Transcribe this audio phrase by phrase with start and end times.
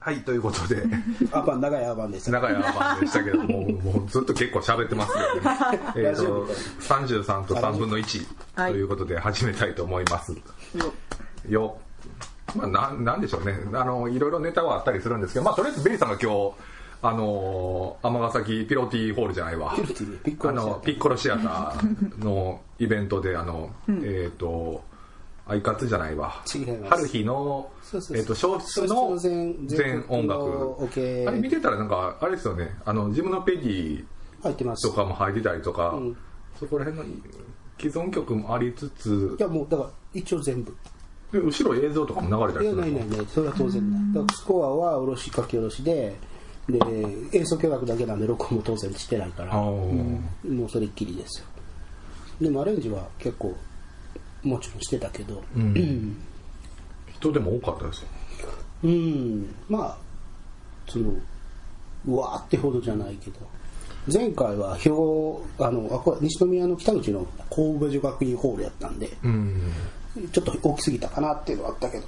[0.00, 0.84] はいということで。
[1.32, 5.50] アバン長いアバンです長いアバンでしたけどももうずっと結構喋ってますけどね。
[6.10, 6.46] えと
[6.80, 8.26] 33と3分の1
[8.70, 10.36] ということで始めたいと思います。
[11.48, 11.78] よ。
[12.54, 13.58] まあななんでしょうね。
[13.74, 16.52] あのいろいろネタはあったりするんですけどまあとりあえずベリーさんが今日
[17.02, 19.74] あの尼崎ピロティホールじゃないわ。
[19.74, 20.72] ピロティピッコロシアター。
[20.72, 24.82] あのピッコロシアターのイベントであの、えっ、と
[25.48, 26.42] アイカツじゃないわ。
[26.44, 26.64] 春
[27.08, 27.70] 日の
[28.14, 30.88] えっと小説の全全音楽。
[30.90, 32.76] ケあれ見てたらなんかあれですよね。
[32.84, 34.04] あの自分のペギー
[34.42, 34.86] 入ってます。
[34.88, 36.14] とかも入ってたりとか、ん。
[36.60, 37.16] そこら辺の
[37.80, 39.36] 既存曲もありつつ。
[39.38, 40.76] いやもうだから一応全部。
[41.32, 42.98] で後ろ映像とかも流れたいやりするの？
[42.98, 43.26] ないないない。
[43.26, 46.14] それは当然ないだからスコアはおろし書き下ろしで
[46.68, 46.78] で
[47.32, 49.54] 演奏許諾だけなんで録音も当然してないから。
[49.54, 50.52] あー。
[50.52, 51.46] もうそれっきりですよ。
[52.40, 53.56] でもアレンジは結構
[54.42, 55.42] もちろんしてたけど。
[55.58, 56.16] ん。
[57.12, 58.08] 人でも多かったですよ。
[58.84, 59.54] うん。
[59.68, 59.98] まあ
[60.88, 61.12] その
[62.06, 63.38] うわーってほどじゃないけど。
[64.10, 69.72] 前回は表あのあこれ西宮の北口の神戸女学院ホールやったんでうん。
[70.32, 72.06] ちょっと大きすぎたかなっていうのはあったけど。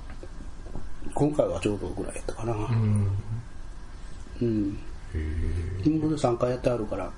[1.15, 2.55] 今回はちょうどぐらいやったかな。
[2.55, 3.09] うん。
[4.41, 4.79] うん。
[5.85, 7.11] 今まで3回やってあるから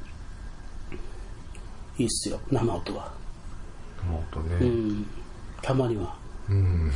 [1.99, 3.13] いいっすよ生音は
[4.11, 5.07] もっとね、うん。
[5.63, 6.15] たまには。
[6.49, 6.93] うん。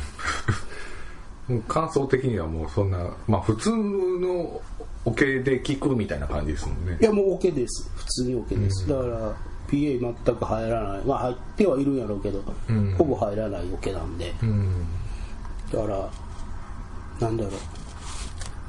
[1.67, 4.61] 感想的にはもうそんなまあ普通の
[5.05, 6.97] オケで聞くみたいな感じですもんね。
[6.99, 7.89] いやもう OK です。
[7.95, 9.35] 普通に OK です、だから
[9.69, 11.05] PA 全く入らない。
[11.05, 12.93] まあ入ってはいるんやろうけど、ん。
[12.97, 14.33] ほぼ入らないオケなんで。
[14.43, 14.85] うん。
[15.71, 16.09] だから
[17.21, 17.53] なんだろう。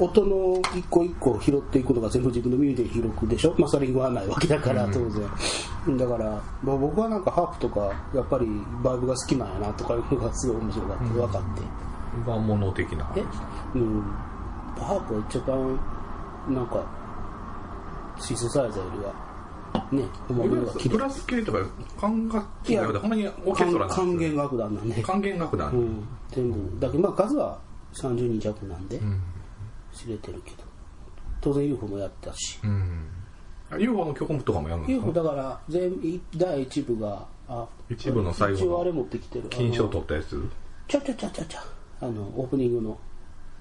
[0.01, 3.55] 音の一個一個拾っていくのが全部自分の耳で拾くでしょ。
[3.59, 5.29] まあそれ言わないわけだから当然、
[5.97, 8.47] だから、まあ、僕はなんかハープとかやっぱり
[8.83, 11.63] バイブが好きなんやなとかいうのが すごい面白かった、分かって。
[12.27, 13.11] 和物的な。
[13.17, 13.25] え？
[13.75, 14.03] うん。
[14.77, 15.79] ハープは一番
[16.55, 16.85] なんか
[18.21, 19.29] シンセサイザーよりは
[19.93, 21.59] ね思うのが綺プ麗ラス系とか
[22.01, 26.09] 管楽器なのでほんまにオーケストラなんですよ管弦楽団なんで管弦楽団、うん。
[26.31, 26.81] 全部。
[26.81, 27.59] だけどまあ数は
[27.95, 29.21] 30人弱なんで、ん。
[29.93, 30.69] 知れてるけど。
[31.41, 32.59] 当然 UFO もやったし。
[32.65, 33.07] うん、
[33.77, 39.49] UFO の曲とかもやるんです UFO かだから全第一部があ一部の最後の一応あれ持ってきてる。
[39.49, 40.49] 金賞取ったやつ？
[40.87, 41.65] ちゃちゃちゃちゃちゃ。
[42.01, 42.99] あのオープニングの。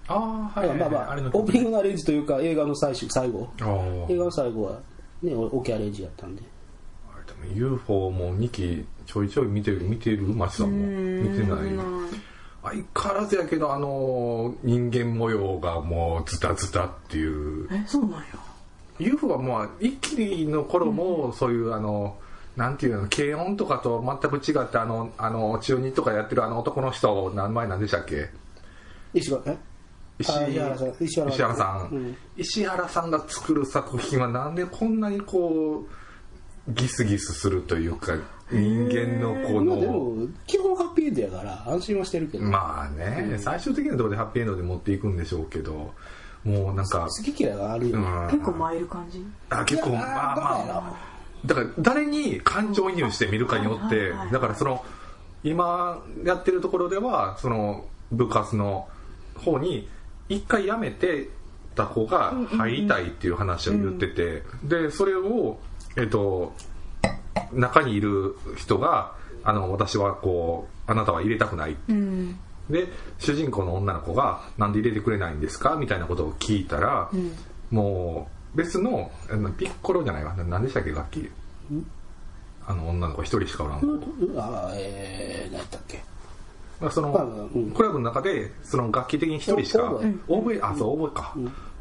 [0.10, 3.50] ああはい、はいまあまああれのオープニングのアレンジというか映画の最終最後。
[4.10, 4.80] 映画の最後は
[5.22, 6.44] ねオケアレンジやったんで。
[7.14, 10.86] あれでも UFO も2期ちょいちょい見てる見てるマチさんも。
[10.86, 11.60] 見てない。
[12.64, 17.68] 相変わらずやけどあの人間模様がもうズタズタっていう。
[17.72, 18.26] えそうなんや
[19.00, 22.18] UFO はもう一期の頃もそういうあの
[22.56, 28.30] なんていうの軽音とかと全く違ってあのあの中二とかやってるあの男の人名前何でしたっけ？
[29.14, 29.44] 石原？
[29.44, 29.58] さん。
[30.20, 32.18] 石原さん、うん。
[32.36, 35.86] 石原さんが作る作品はなんでこんなにこ
[36.68, 38.14] うギスギスするというか
[38.52, 45.94] 人間のこまあでのも基本ハッピーエンドやから安心はしてるけど、まあね、最終的なところでハッピーエンドで持っていくんでしょうけど
[46.48, 48.00] もうなんか、好き嫌いがあるよ。
[48.00, 48.28] ね、うん。
[48.32, 49.26] 結構参る感じ？
[49.50, 50.94] あ結構まあまあ。
[51.46, 54.32] だから誰に感情移入して見るかによってはいはいはい。
[54.32, 54.84] だからその
[55.44, 58.88] 今やってるところではその部活の
[59.36, 59.88] 方に
[60.30, 61.30] 一回辞めて
[61.76, 65.60] た子が入りたいっていう話を言ってて、でそれを
[65.96, 66.54] えっと
[67.54, 71.76] 中にいる人があの私はこうあなたは入れたくない。
[71.90, 72.88] うんで
[73.20, 77.10] 主人公の女の子が「なんで入れてくれないんですか?」みたいなことを聞いたら、
[77.72, 79.12] もう別の
[79.58, 80.34] ピッコロじゃないわ。
[80.34, 80.92] な何でしたっけ？
[80.92, 81.30] 楽器
[82.68, 83.88] あの女の子一人しかおらん子、
[84.38, 86.04] ああえー、何やったっけ？
[86.82, 91.34] まあ、その、クラブの中でその楽器的に一人しかオーあそうオーボエか、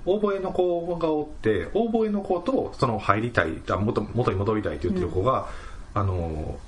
[0.07, 5.49] オーボエの子がおってオーボエの子とその入りたいあ元元に戻りたいって言ってる子が、
[5.93, 6.59] あの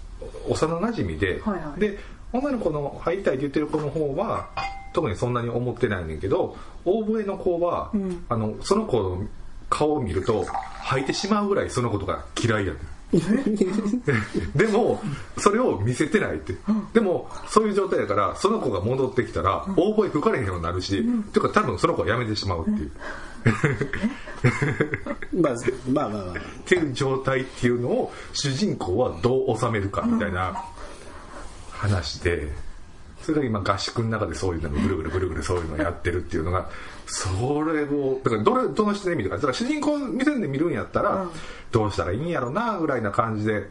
[0.49, 1.81] 幼なじみで、はいはい。
[1.81, 1.99] で
[2.33, 4.51] 女の子の入りたいって言ってる子の方は
[4.93, 8.25] 特にそんなに思ってないねんけどオーボエの子は、ん。
[8.29, 9.27] あのその子の
[9.71, 10.45] 顔を見ると
[10.83, 12.83] 吐いてしまうぐらいそのことが嫌いやねん
[14.55, 15.01] でも
[15.39, 16.55] それを見せてないって、
[16.93, 22.91] でもそういう状態だからその子が戻ってきたら大声吹かれへんようになるし、ていうか多分その子はやめてしまうっていう、
[25.41, 25.55] まあ
[25.91, 26.35] まあまあまあ。
[26.35, 30.65] っていう状態っていうのを主人公はどう収めるかみたいな
[31.71, 32.53] 話で
[33.29, 36.71] それが今合宿の中でそういうのぐるぐるぐるぐるそういうのをやってるっていうのが
[37.05, 37.29] そ
[37.63, 39.37] れをだからどれどの視点で見るか。
[39.37, 41.29] だから主人公目線で見るんやったら
[41.71, 43.69] どうしたらいいんやろなぐらいな感じで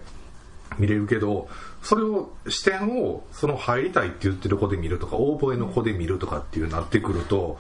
[0.77, 1.49] 見れるけど
[1.81, 7.57] それを視点をその入りたいって言ってる子で見るとかオーボエの子で見るとかっていうなってくると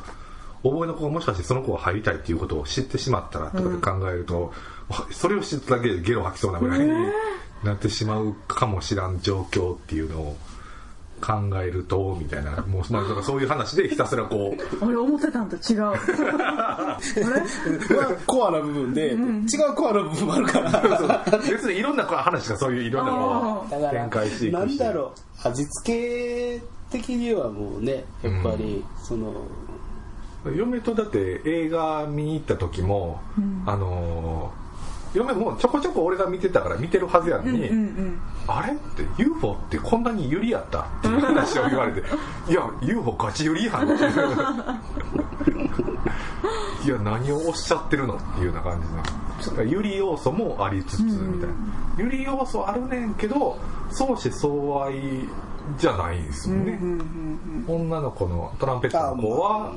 [0.61, 4.53] 覚えの子がもしかしてその子が入りたいっていうことを知ってしまったらとかで考えると、
[5.11, 6.87] それを知っただけでゲロ吐きそうなぐらいに
[7.63, 10.37] なってしまうかもしらん状況っていうのを
[11.21, 14.85] 考えるとみたいなもう、そういう話で ひたすらこう。
[14.85, 15.83] 俺思ってたんと違う。
[15.83, 16.97] あ
[17.89, 17.95] れ？
[17.97, 19.15] はコアな部分で、違
[19.69, 21.37] うコアな部分もあるから。
[21.39, 24.59] 別にいろんな話がそういういろんなこあうだから展開していくし。
[24.59, 25.13] なんだろ
[25.45, 25.47] う。
[25.47, 29.33] 味付け的にはもうねやっぱり、その
[30.55, 33.19] 嫁とだって映画見に行った時も、
[33.65, 34.66] あのー
[35.17, 38.19] 嫁もちょこちょこ俺が見てたから見てるはずやのに、うんうん
[38.49, 41.99] あれって UFO ってこんなにユリやったっていう話を言われて
[42.49, 44.05] いや UFO ガチユリやんって
[46.85, 48.81] い や何をおっしゃってるのっていうような感
[49.41, 51.55] じでユリ要素もありつつみたいな。
[51.97, 53.57] ユリ要素あるねんけど
[53.91, 55.27] 相思相愛
[55.77, 56.79] じゃないんですよね、
[57.67, 59.73] 女の子のトランペットの子は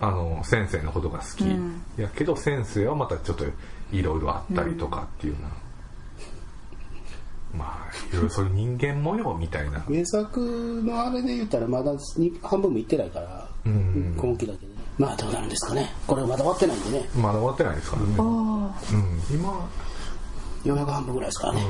[0.00, 3.44] あの先生のことが好き、うんやけど先生はまたちょっと
[3.92, 5.42] いろいろあったりとかっていうよう
[7.58, 9.84] な、まあいろいろそういう人間模様みたいな。
[9.88, 14.14] 名作のあれで言ったらまだに半分もいってないから、ん。
[14.16, 15.92] 今期だけで、まあどうなるんですかね。
[16.06, 17.08] これまだ終わってないんでね。
[17.16, 19.68] まだ終わってないですからね、あうん、今、
[20.64, 21.66] 400半分ぐらいですからね、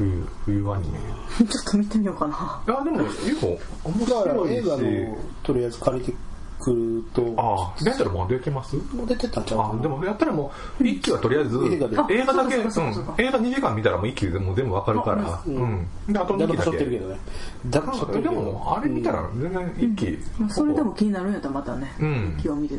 [0.00, 0.98] うん、冬冬アニメ。
[1.46, 2.62] ちょっと見てみようかな。
[2.66, 4.54] やでも UFO 面だから白いし。
[4.54, 6.14] 映画のとりあえず借りて
[6.60, 7.34] くると。
[7.36, 8.76] ああレンタルもう出てます？
[8.76, 9.74] もう出てたんちゃうかな。
[9.78, 12.14] あでもやったらもう一期はとりあえず映画で。
[12.14, 13.16] 映画だけ、うんあそうかそうかそう。
[13.16, 15.86] か映画2時間見たらもう一期でもう全部わかるから、うん。
[16.08, 17.18] であと2だいぶしょ期だけってるけどね。
[17.66, 22.38] だいぶしょってるでもあれ見たら全然一期、まあそれでも気になるんやったらまたね、うん。
[22.40, 22.74] 気を見て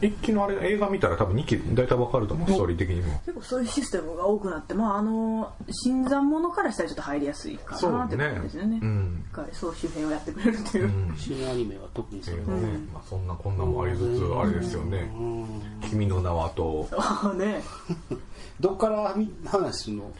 [0.00, 3.18] 一期のあれ映画見たら多分2期大体わかると思うストーリー的にも。
[3.26, 8.78] 結構そういうシステムが多くなってまああの新参者からしたらちょっと入りやすいかそうなってね感じですよね。
[8.80, 9.24] うん。
[9.30, 11.16] 一回総集編をやってくれるっていう、うん。
[11.16, 12.78] 新アニメは特にそれは、ね。
[12.92, 15.10] まあ、そんなこんなもありつつあれですよね
[15.88, 16.88] 「君の名は」と。
[16.92, 17.62] ああね。
[18.60, 19.14] どっから
[19.46, 20.12] 話するの？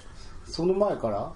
[0.46, 1.32] その前から？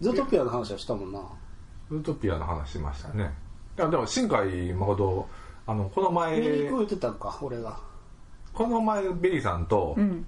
[0.00, 1.20] ズートピアの話はしたもんな
[1.56, 3.32] 「ズートピア」の話しましたね。
[3.78, 5.28] いやでも新海誠
[5.66, 7.78] あのこの前見に行く言ってたんか俺が。
[8.52, 10.26] この前ベリーさんと、うん。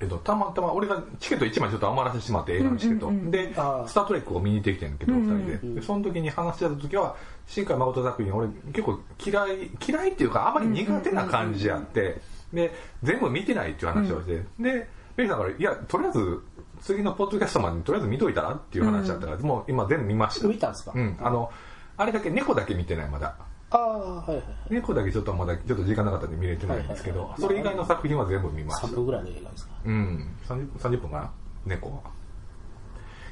[0.00, 3.30] えっと、たまたま俺がチケット1枚ちょっと余らせてしまって映画のチケット、うんうんうん。
[3.30, 5.74] でああ「スター・トレック」を見に行ってきてんけど、うんうん2人で。
[5.80, 7.16] でその時に話し合った時は
[7.46, 12.20] 新海誠作品俺結構嫌い嫌いっていうかあまり苦手な感じやって、
[12.52, 12.72] で
[13.02, 16.40] 全部見てないっていう話をして、でベリーさんから「いやとりあえず
[16.80, 20.48] 次のポッドキャストまでにとりあえず見といたら?」っていう話だったから、もう今全部見ました。
[20.48, 21.18] 見たんですか、うん。
[21.20, 21.50] あの
[21.98, 23.34] あれだけ猫だけ見てないまだ
[23.72, 23.88] ああ
[24.22, 24.44] はいはい。
[24.70, 27.32] 猫だけちょっとまだちょっと時間なかったんで見れてないんですけど、はいはい。
[27.32, 28.86] はいそれ以外の作品は全部見ました。
[28.88, 29.72] 3分ぐらいの映画ですか？
[29.84, 31.30] うん、30, 30分かな？
[31.66, 31.94] 猫は。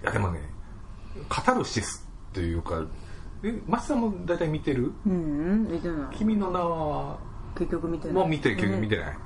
[0.02, 0.40] いやでもね、
[1.28, 2.84] カタルシスというか、
[3.42, 4.92] え、松さんも大体見てる？
[5.06, 6.16] うんうん見てない。
[6.16, 7.18] 君の名は、
[7.56, 8.14] 結局見てない。
[8.14, 9.16] もう見て、結局見ててない。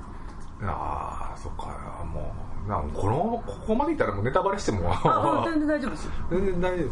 [0.65, 2.33] ああ、そっか、も
[2.65, 6.11] う、なんこの、ここまでいったらもうネタバレしても、ああ全然大丈夫ですよ。
[6.31, 6.85] 全然大丈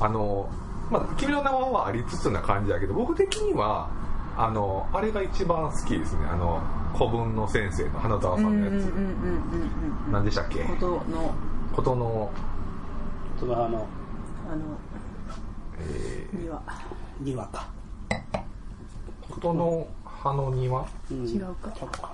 [0.00, 0.04] 夫。
[0.04, 0.48] あの、
[0.90, 3.90] まあ、君の名はありつつな感じだけど、僕的には、
[4.36, 6.26] あの、あれが一番好きですね。
[6.26, 6.62] あの、
[6.96, 8.84] 古文の先生の花澤さうんんのやつ。
[10.10, 10.64] 何でしたっけ？
[10.64, 11.34] ことの。
[11.74, 12.30] ことの、
[13.38, 13.86] そのあの。
[14.50, 14.62] あの
[15.80, 16.42] えー。
[16.42, 16.62] には
[17.20, 17.68] 庭か、
[19.28, 20.86] ことの葉の庭？
[21.10, 21.28] うん。
[21.28, 21.70] 違うか。
[21.72, 22.08] ちゃうかな。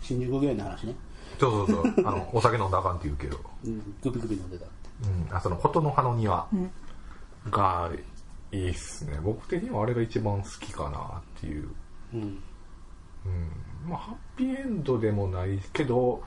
[0.00, 0.94] 新宿御苑の話ね、
[1.38, 2.06] そうそうそう。
[2.06, 4.74] あのお酒飲んだらあかんって言うけど、うん、グビグビ飲んでたって。
[5.28, 6.48] うん、あそのことの葉の庭。
[6.52, 6.70] ん
[7.48, 7.90] が
[8.52, 9.18] いいっすね。
[9.22, 11.68] 僕的にはあれが一番好きかなっていう、
[12.12, 12.20] うん。
[12.20, 12.40] うん。
[13.88, 16.22] まあ、ハッピーエンドでもないけど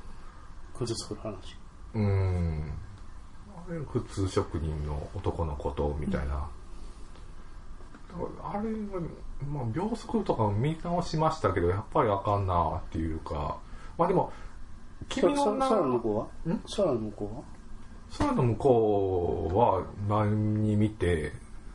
[0.74, 1.58] 崩す話。
[1.94, 2.72] うん。
[3.56, 6.48] あれ普通職人の男のことみたいな、
[8.44, 9.02] あれは、
[9.52, 13.58] まあ、秒速とかも見直しましたけどやっぱりあかんなっていうか。
[13.98, 14.32] まあでも
[15.10, 16.56] 君の名空の向こうは？
[16.56, 16.62] ん？
[16.76, 17.44] 空の向こ
[18.18, 21.32] 空の向こうは何見て、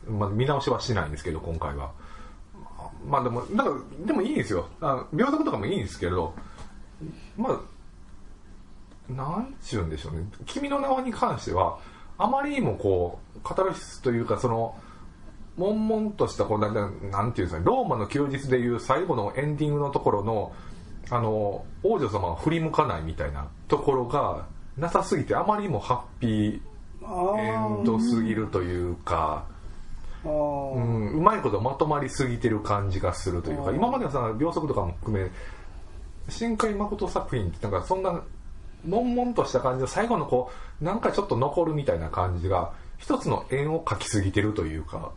[0.07, 1.91] まあ、見直しはしないんですけど今回は。
[3.05, 4.67] まあでもだからでもいいんですよ。
[4.81, 6.33] あ秒速とかもいいんですけど
[7.37, 7.61] ま
[9.09, 10.25] あなんちゅうんでしょうね。
[10.45, 11.79] 君の名はに関しては
[12.17, 14.75] あまりにもこうカタルシスというかその
[15.57, 20.53] 悶々としたこうなんていうんですかねローマの休日でいう最後のエンディングのところの
[21.09, 24.45] あの王女様が振り向かないみたいなところが
[24.79, 26.61] なさすぎてあまりにもハッピー
[27.37, 29.45] エンドすぎるというか、
[30.23, 35.31] うん、うまいことまとまりすぎてる感じがするというか今まではさ秒速とかも含め
[36.29, 38.21] 新海誠作品ってなんかそんな
[38.85, 45.11] 悶々とした感じの最後のこうなんかちょっと残るみたいな感じが一つの円を描きすぎてるというか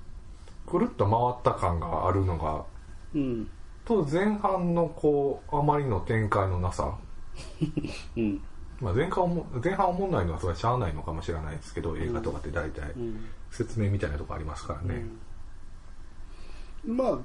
[0.67, 2.65] くるっと回った感があるのが
[3.15, 3.51] うん。
[3.85, 6.97] と前半のこうあまりの展開のなさ、
[8.17, 8.43] うん
[8.83, 13.25] まあ、前半おも前半思んないのはそれはしゃあないのかもしれないですけど映画とかって大体うん。
[13.53, 15.05] 説明みたいなとこありますからね、
[16.87, 17.19] まあ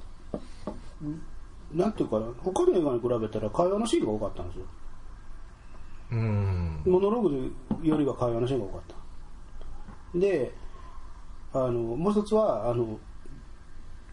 [1.73, 4.65] なんていうかな他の映画に比べたら会話のシーンが多かったんですよ。
[6.11, 6.81] うん。
[6.85, 8.81] モノローグよりは会話のシーンが多かっ
[10.13, 10.19] た。
[10.19, 10.53] で
[11.53, 12.99] あのもう一つはあの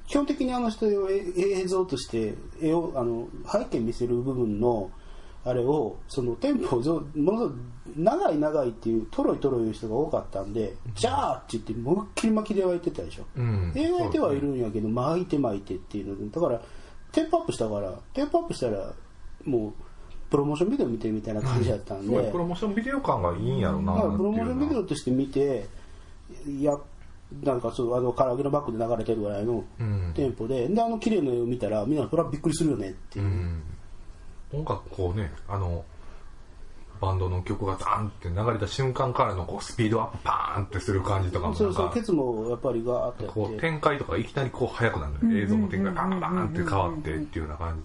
[0.06, 4.90] 基本的にあの人をえ映像として絵をあの背景見せる部分の
[5.44, 7.58] あれをそのテンポをぞものすごく
[7.96, 13.72] 長い長いっていうトロイトロイいう人が多かったんで「じゃあ!」って言って思いっきり巻きで湧いてたでしょ、うん。
[13.74, 16.60] 描いてはいるんやけど巻いて巻いてっていうのでだから
[17.12, 18.92] テンポアップしたからテンポアップしたら
[19.44, 19.72] もう
[20.30, 25.66] プロモーションビデオ見てるみたいな感じだったんすで、ごいプロモーションビデオ感がいいんやろなプロモーションビデオとして見て
[26.46, 26.76] いや
[27.42, 30.12] なんかそうあのカラオケのバックで流れてるぐらいのうん。
[30.14, 33.24] テンポで、であの綺麗な絵を見たらみんなそれはびっくりするよねっていう。
[33.24, 33.62] う、ん
[34.58, 35.84] 音楽こうねあの
[37.00, 43.24] バンドの曲がザーンって流れた瞬間からのこうスピードアップパーンってする感じとかもそなかうんそうケツもやっぱりガーって。
[43.24, 47.82] やこう展開とかいきなりこう速くなるのよ映像の展開がバンバンって変わってっていうような感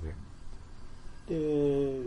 [1.28, 1.36] じで。
[1.36, 2.02] で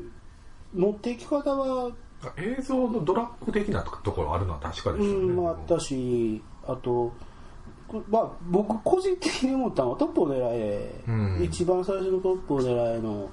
[0.75, 1.93] 持っていき方は
[2.37, 7.13] 映像のドラッグ的なところあるのは確かですよね、うん、まあ、あったしあと、
[7.89, 11.43] こまあ、僕個人的に思ったのは「トップを狙え」うん。
[11.43, 13.29] 一番最初の「トップを狙え」の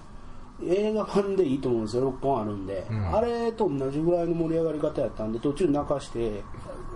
[0.63, 2.11] 映画版でいいと思うんですよ。
[2.11, 3.15] 6本あるんで、ん。
[3.15, 6.43] あれと同じぐらいの盛り上がり方やったんで途中泣かして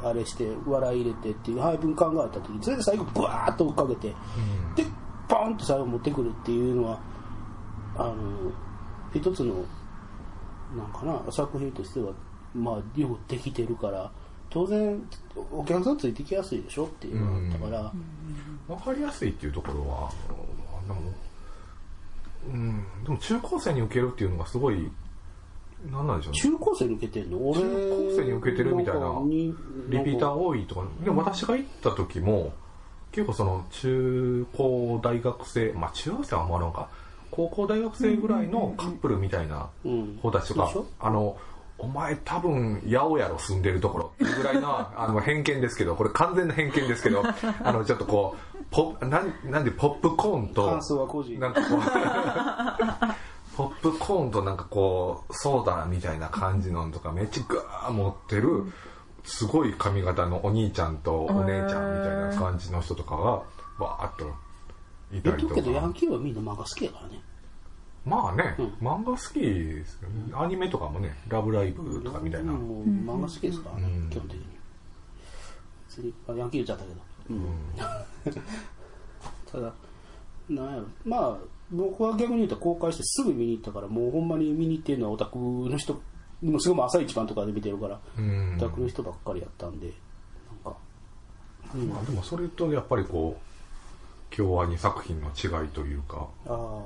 [0.03, 4.07] あれして笑い入れてっていう配分考えた時それで最後ブワーッと追っかけて、
[4.75, 4.85] で
[5.27, 6.99] ポンと最後持ってくるっていうのは
[7.95, 8.15] あの
[9.13, 9.65] 一つの
[10.75, 12.11] なんかな作品としては
[12.53, 14.11] まあよくできてるから
[14.49, 15.01] 当然
[15.51, 17.93] お客さんついてきやすいでしょっていうのがあったから、
[18.75, 20.11] 分かりやすいっていうところは
[20.87, 21.11] でも,、
[22.47, 24.91] うん、でも中高生に受けるっていうのがすごい
[25.91, 26.39] 何なんでしょうね。
[26.39, 27.37] 中高生に受けてんの？
[27.37, 27.69] 俺中
[28.15, 29.01] 高生に受けてるみたいな
[29.89, 30.87] リピーター多いとか。
[31.03, 32.53] でも私が行った時も
[33.11, 36.89] 結構その中高大学生まあ中学生はあんまりなんか
[37.31, 40.19] 高校大学生ぐらいのカップルみたいなうん。
[40.21, 41.37] 子たちとかあの
[41.79, 47.23] お前多分八百やろ住んでるところっていうぐらいなあの偏見ですけどこれ完全な偏見ですけど
[47.61, 51.79] あのちょっとこうポなんなんでポップコーンと感想は個人なんかこう
[53.55, 58.71] ポップコーンとなんかこうソーダみたいな感じのとかめっちゃガー持ってる
[59.23, 64.25] すごい髪型のお兄ちゃんとお姉ちゃんみたいな感じの人とかがわーっと
[65.15, 67.21] いたりと言っとくけどヤンかキーはみんな漫画好きやからね。
[68.05, 68.65] まあね、うん。
[68.85, 70.33] 漫画好きですよね。
[70.33, 74.09] アニメとかもね「ラブライブ!」とかみたいな、もう漫画好きですからね、うん。
[74.09, 74.45] 基本的に。
[75.87, 77.45] 別にあヤンキー言っちゃったけど、うん。
[79.51, 79.73] ただ
[80.49, 80.85] なんやろ。
[81.05, 81.37] まあ
[81.71, 86.01] 僕は逆に言うと公開してすぐ見に行ったからもうほんまに見に行ってるのはオタクの人
[86.41, 88.55] もうすごい朝一番とかで見てるから、うん。
[88.57, 90.77] オタクの人ばっかりやったんでなんか、
[91.73, 91.87] うん。
[91.87, 96.27] まあ、でもそれとやっぱりこう京アニ作品の違いというか。
[96.47, 96.81] ああ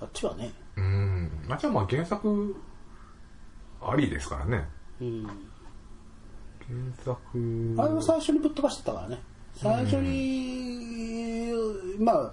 [0.00, 0.52] あっちはね。
[0.76, 1.30] うん。
[1.48, 2.56] あじゃあまあ原作
[3.82, 4.68] ありですからね。
[5.00, 5.26] うん
[6.68, 7.16] 原作
[7.78, 9.22] あれは最初にぶっ飛ばしてたからね。
[9.54, 11.52] 最初に、
[11.98, 12.32] まあ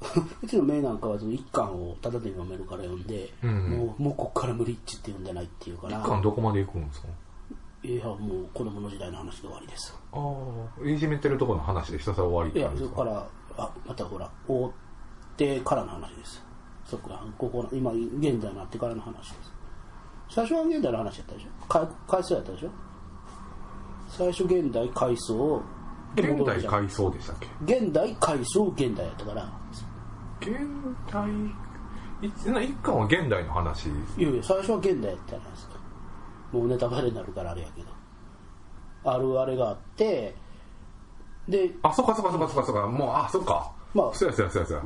[0.42, 3.70] うちのメイなんかはその一巻をタダで読めるから読んで、うん。
[3.70, 6.00] もうもうこっから無理っちって読んでないっていうから。
[6.00, 7.08] 一巻どこまで行くんですか？
[7.82, 9.94] いやもう子供の時代の話で終わりです。
[10.12, 13.26] ああいじめてるところの話でひたすら終わりっいやそこから
[13.56, 14.70] あまたほら追っ
[15.36, 16.42] てからの話です。
[16.84, 19.52] そっかここの今現在になってからの話です。
[20.30, 21.66] 最初は現代の話やったでしょ？
[21.66, 22.70] か回想やったでしょ？
[24.10, 25.62] 最初現代回想
[26.14, 27.36] で現代回想でしたっ
[27.66, 27.76] け？
[27.78, 29.52] 現代回想現代やったから
[30.40, 30.50] 現
[31.10, 31.30] 代
[32.22, 33.88] いな一巻は現代の話？
[33.88, 35.74] いやいや最初は現代やったじゃないですか。
[36.52, 37.88] もうネタバレになるからあれやけど。
[39.04, 40.34] あるあれがあって
[41.48, 42.86] であそっかそっかそっかそっかそっか。
[42.86, 43.72] もうあそっか。
[43.94, 44.84] まあそうやそうやそうやそうや、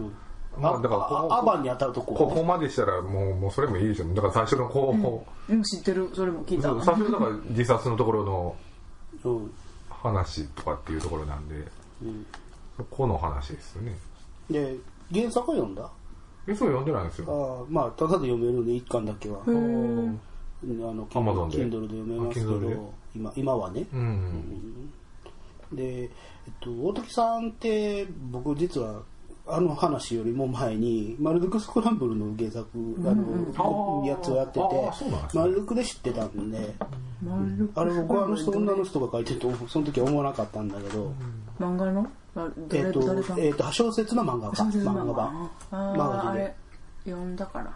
[0.59, 2.27] まあだからアバンに当たるとこ。
[2.27, 4.05] ねこまでしたらもうもうそれもいいでしょ。
[4.15, 5.63] だから最初のこう、うん。
[5.63, 6.11] 知ってる。
[6.15, 6.69] それも聞いた。
[6.69, 8.64] そう最初だから自殺のところのうん
[9.89, 11.55] 話とかっていうところなんで、
[12.77, 13.97] そこの話ですよね。
[14.51, 14.77] で
[15.13, 15.91] 原作は読んだ？
[16.47, 17.67] えそう読んでないんですあよ。
[17.69, 19.41] あまあただで読めるんで一巻だけは。
[19.47, 23.87] あの Amazon で？Kindle で読めますけど今今はね。
[23.93, 24.91] うん、
[25.73, 26.11] で、えっ
[26.61, 29.03] と、大竹さんって僕実は
[29.47, 32.67] あの話よりも前にマルドクスクランブルの原作、
[33.07, 34.61] あのやつをやってて
[35.35, 36.75] マルドクで知ってたんで
[37.23, 41.13] 丸あれ僕はあの人女の人が書いてるとその時は思わなかったんだけど、
[41.61, 42.07] 漫画の？
[42.37, 45.13] あえっ、誰とえっ、と小説の漫画家小説の漫画。
[45.13, 46.39] 版あマガジンで。
[46.41, 46.55] ーあれ
[47.05, 47.73] 読んだから。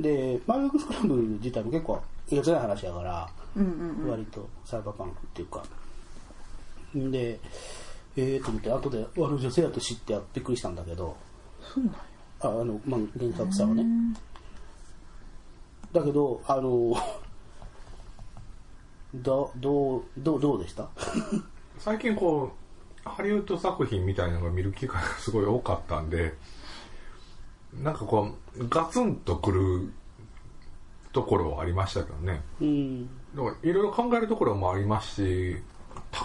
[0.00, 5.62] でマルドクスクランブル自体も結構えげつない話やからうんうん割とサイバーパンクっていうか。
[6.96, 7.38] んで
[8.16, 11.16] ええと思って後で悪女性やと知ってびっくりしたんだけど
[11.74, 11.98] そうなんや。
[12.40, 13.84] ああの、まあ、原作者はね。
[15.92, 16.94] だけどあの
[19.14, 20.88] どどうどうどうでした？
[21.78, 22.52] 最近こ
[23.04, 26.34] うハリウッド作品みたいなのが見る機会がすごい多かったんで
[27.82, 29.92] なんかこうガツンとくる
[31.12, 32.42] ところはありましたけどね。
[32.60, 33.06] うん。
[33.34, 35.56] だからいろいろ考えるところもありますし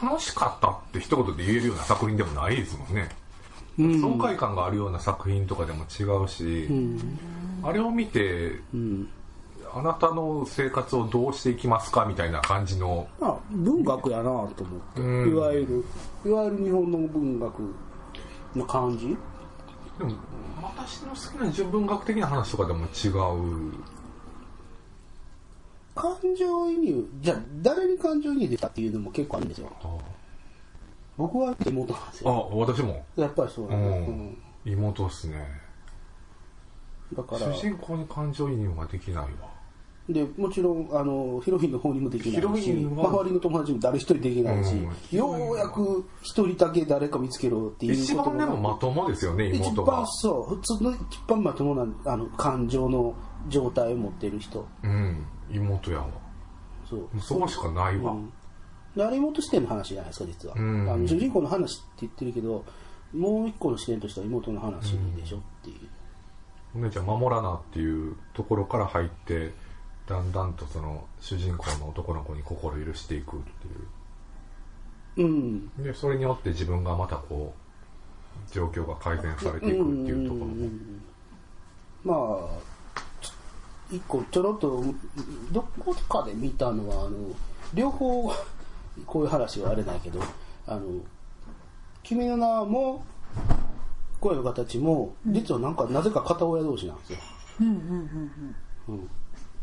[0.02, 3.10] 楽しかったって一言で言えるような作品でもないですもんね、
[3.78, 6.68] 爽快感があるような作品とかでも違うし、
[7.64, 9.10] あれを見てうん。
[9.74, 13.08] あなたの生活をどうしていきますかみたいな感じの。
[13.20, 14.56] まあ文学やなと思っ
[14.96, 15.32] て、うん。
[15.32, 15.86] いわゆる
[16.26, 17.76] いわゆる日本の文学
[18.56, 19.16] の感じ。
[20.00, 20.14] でも
[20.64, 23.74] 私の好きな純文学的な話とかでも違う
[25.98, 29.70] 感情移入じゃあ誰に感情移入できたっていうのも結構あるんですよ。
[31.18, 33.04] 僕は妹なんですあよ私も。
[33.16, 34.38] やっぱりそうだうね、ん。
[34.66, 35.36] 妹っすね。
[35.38, 35.68] うん
[37.16, 37.54] だから。
[37.54, 39.58] 主人公に感情移入はできないわ。
[40.10, 53.16] でもちろんあのヒロインの方にもできないし周りの友達も誰一人できないし、うんようやく一人だけ誰か見つけろっていう一こと番でもまともですよね一妹が番そう普通の一番まともなあの感情の
[53.48, 54.68] 状態を持ってる人。
[54.84, 55.26] うん。
[55.50, 56.08] 妹やわ。
[56.90, 57.10] そう。
[57.20, 58.32] そうしかないわ、うん。
[58.96, 60.90] であれ妹視点の話じゃないですか実は、うん。
[60.90, 62.66] あの主人公の話って言ってるけど
[63.14, 65.78] もう一個の視点としては妹の話でしょっていう、
[66.76, 69.54] お姉ちゃん守らなっていうところから入って
[70.08, 73.40] だんだんとその主人公の男の子に心許していくっ
[75.16, 75.28] ていう。
[75.28, 75.84] うん。
[75.84, 77.68] でそれによって自分がまたこう
[78.54, 80.70] 状況が改善されていくっていうところも
[82.04, 82.50] まあちょ
[83.92, 84.84] 一個ちょろっと
[85.52, 87.18] どこかで見たのはあの
[87.74, 88.32] 両方
[89.06, 90.20] こういう話はあれないけど
[90.68, 90.82] あの
[92.04, 93.04] 「君の名も
[94.20, 97.20] 声の形も実はなんかなぜか片親同士なんですよ、
[97.62, 97.74] うんうん
[98.88, 99.10] うんうん、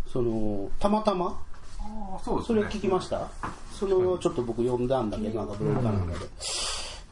[0.07, 1.39] そのたまたま？
[1.81, 3.29] ああそうですそれ聞きました？
[3.73, 6.15] それをちょっと僕読んだんだけどなんかブログかなんか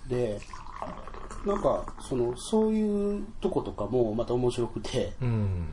[0.09, 0.39] で。
[0.39, 0.41] で
[1.45, 5.13] なんかそのそういうとことかもまた面白くて。
[5.21, 5.67] うん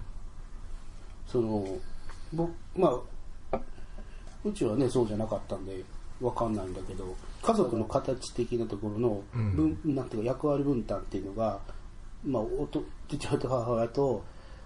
[1.32, 1.66] その
[2.34, 3.00] 僕ま
[3.52, 3.60] あ
[4.44, 5.84] うちはねそうじゃなかったんで
[6.22, 11.60] わかんないんだけど家族の形的なところの分、なんていうか役割分担っていうのが、
[12.26, 14.24] まあ、おと父親と母親と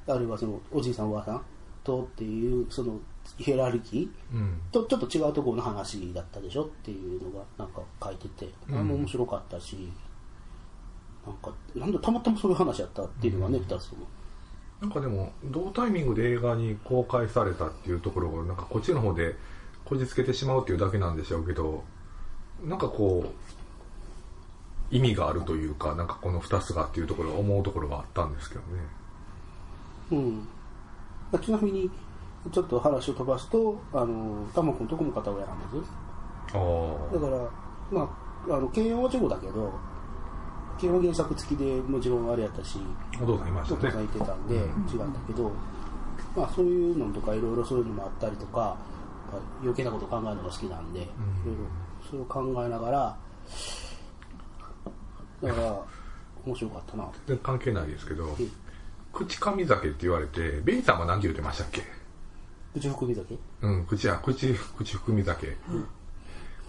[0.08, 1.42] あるいはそのおじいさんおばあさん
[1.84, 3.00] とっていうその
[3.38, 4.62] ヒエラルキーうん。
[4.72, 9.92] とちょっと違うところの話だったでしょっていうのがなんか書いてて、あれも面白かったし
[11.26, 14.08] なんかなんだたまたまそういう話やったっていうのがね、二つとも
[14.84, 19.34] なんかでも同タイミングで映画に公開されたっていうところがなんかこっちの方で
[19.86, 21.86] こじつけてしまうっていうだけなんでしょうけど
[22.66, 23.24] なんかこ
[24.92, 28.68] う意味があるというかなんかこの2つがっていうところ思うところがあったんですけどね。
[30.12, 30.48] うん。
[31.32, 31.90] まあちなみに
[32.52, 35.92] ちょっと話を飛ばすとあのタモ君とこも片親なんです。
[36.54, 37.50] ああだから
[37.90, 38.02] ま
[38.50, 39.72] ああの慶応はチェコだけど
[40.80, 42.78] 基本原作付きでもちろんあれやったし
[43.22, 43.80] お父さんいましたね。
[43.82, 45.52] お父さんいてたんで違ったけど、
[46.36, 48.76] まあそういうのとかいろいろそういうのもあったりとか
[49.62, 53.18] 余計なこと考えるのが好きなんで、いろいろそれを考えながら
[55.42, 55.82] だから
[56.46, 57.04] 面白かったな。
[57.28, 58.36] 全然関係ないですけどん。
[59.14, 61.84] 口噛み酒って言われてベイさんは何て言ってましたっけ？
[62.74, 65.56] 口含み酒うん口や口口含み酒、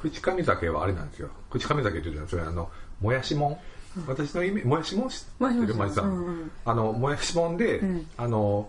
[0.02, 1.30] 口噛み酒はあれなんですよ。
[1.50, 2.68] 口噛み酒って言うじゃないそれあの
[3.00, 3.58] もやしもん？
[4.06, 5.46] 私のイメージもやしもん知ってる？
[5.46, 6.50] もやしもんマジさん、うんうん。
[6.64, 8.06] あのもやしもんで、ん。
[8.16, 8.68] あの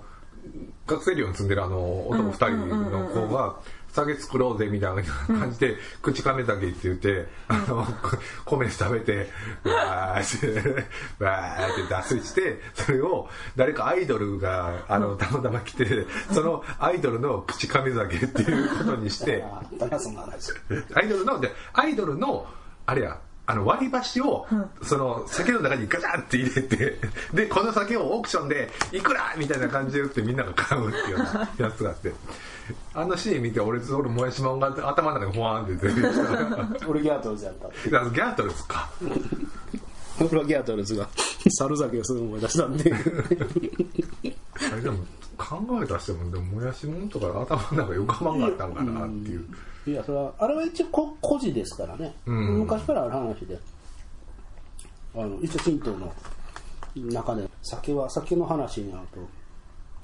[0.86, 3.56] 学生寮に住んでるあの男二人の子が
[3.96, 7.88] 酒作ろうぜみたいな感じで、口噛め酒って言って、あの、
[8.44, 9.30] 米食べて、
[9.64, 19.44] わーって、わーって脱水して、それを誰かアイドルが、あの、たまたま来て、そのアイドルの口噛み酒っていうことにして、
[20.94, 22.46] アイドルの、で、アイドルの、
[22.86, 24.48] あれや、あの割り箸を、
[24.82, 26.98] その酒の中にガチャンって入れて
[27.34, 32.14] でこの酒をオークションでいくらみたいな感じで売ってみんなが買うっていうようなやつがあって。
[32.96, 36.88] あのシーン見て俺俺もやしもんが頭の中にフワーンって出てきた。
[36.88, 38.90] 俺ギャートルズやったギャートルズか。
[40.18, 41.08] プラギアトルズが
[41.50, 42.94] 猿酒をするの思い出したんで。
[42.94, 45.06] あれでも
[45.38, 49.46] 考えたしてもでももやしもんとか頭の中浮かばんかったんかなっていう、
[49.88, 52.60] いやそれはあれは一応こ孤児ですからね、うん。
[52.60, 53.60] 昔からある話で。
[55.18, 56.14] あの一応神道の
[56.96, 59.08] 中で酒は酒の話になる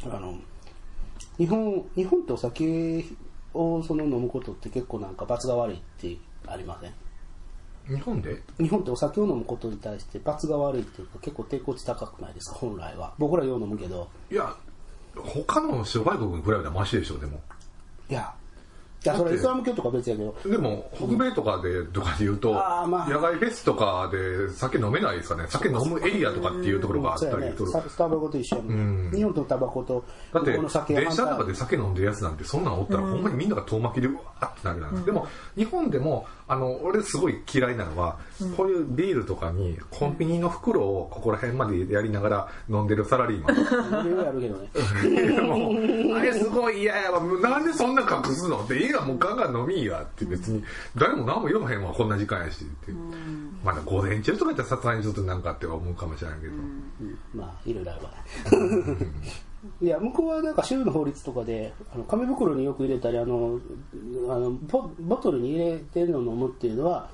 [0.02, 0.36] とあの
[1.38, 3.04] 日本日本ってお酒
[3.54, 6.16] をその飲むことって結構なんか罰が悪いって
[6.48, 6.94] ありません？
[7.98, 8.42] 日本で？
[8.58, 12.60] 日本ってお酒を飲むことに対して罰が悪いっていうか結構抵抗値高くないですか？
[12.60, 13.14] 本来は。
[13.18, 14.08] 僕らよう飲むけど。
[14.32, 14.56] いや
[15.18, 17.42] 他の諸外国に比べたらマシでしょでも。
[18.10, 18.34] いや
[19.04, 20.36] いやそれイスラム教とか別やけど。
[20.46, 23.10] でも北米とかでとかで言うと、あーまあ。
[23.10, 25.46] 野外フェスとかで酒飲めないですかね。
[25.50, 27.52] 酒飲むエリアとかっていうところがあったそうやね。
[27.52, 29.12] りするスタバコと一緒やもん。
[29.12, 38.18] ね日本とタバコとだって向こうの酒電車反対とかで酒飲んでるやつなんてそんなんおったらほんまにみんなが遠巻きでうわーってなるなんです、でも日本でもあの俺すごい嫌いなのは、
[38.58, 44.06] こういうビールとかにコンビニの袋をここら辺までやりながら飲んでるサラリーマン。
[44.06, 45.42] 俺はやるけどね。
[45.42, 47.20] もうあれすごい嫌やわ。
[47.20, 50.64] もうなんでそんな隠すのっていいわもうガンガン飲みいいわって別に。
[50.96, 52.92] 誰も何も言わへんわこんな時間やしって。
[53.64, 57.20] まだ午前中とかやったらさすがにちょっとなんかって思うかもしれないけど、うん。
[57.34, 58.12] まあいろいろあるわ
[59.82, 63.60] いや向こうはなんか州の法律とかであの紙袋によく入れたりあの
[64.28, 67.10] あのボボトルに入れてるのを飲むっていうのは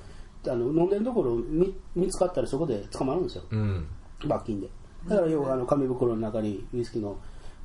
[0.46, 3.44] あの飲んでるところ見見つかったらそこで捕まるんですよ。
[3.50, 3.86] うん。
[4.26, 4.68] 罰金で。
[5.06, 7.18] だから要はあの紙袋の中にウイスキーの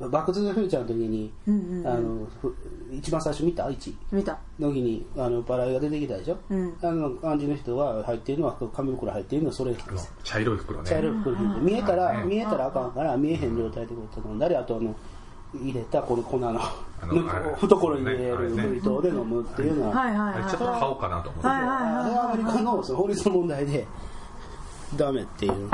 [0.10, 1.34] バック・トゥ・ザ・フューチャーの時に、
[1.86, 2.56] あのふ
[2.92, 4.38] 一番最初見た1見た。
[4.60, 6.74] の時にあのバラエが出てきたでしょ、うん。
[6.82, 10.14] あの感じの人が入ってるのは紙袋入ってるのはそれなんです。
[10.24, 10.90] 茶色い袋ね。
[10.90, 14.96] 茶色い袋見えたら、はい見えたらあかんから見えへん状態でこうやって飲んだりあとあの
[15.56, 16.60] 入れたこの粉の
[17.58, 18.64] 懐に入れるあれね。
[18.64, 23.86] 水筒で飲むっていうのは、ちょっと買おうかなと思って、あれはアメリカの法律の問題で
[24.96, 25.70] ダメっていう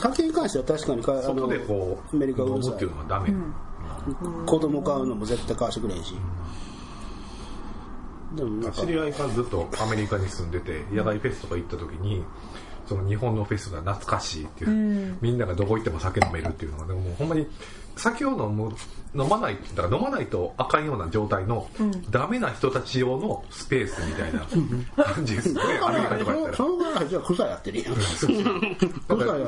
[0.00, 1.12] 酒に関しては確かにか
[1.66, 3.30] こうアメリカうるさい飲むっていうのはダメ、
[4.46, 6.14] 子供買うのも絶対買わしてくれへんし、
[8.34, 12.24] でもなんか知り合いがずっとアメリカに住んでて野外フェスとか行った時に
[12.88, 17.46] その日本のフェスが懐かしいっていう、みんながどこ行っても酒飲めるっていうのがでももうほんまに
[17.96, 18.74] 酒を飲む
[19.14, 21.68] 飲まないだから飲まないとあかんような状態の、
[22.10, 24.40] ダメな人たち用のスペースみたいな
[25.04, 25.60] 感じですね。
[25.82, 26.56] アメリカとかやったら。
[26.56, 26.68] そ。
[26.68, 27.94] のぐらいじゃあ草やってるやん。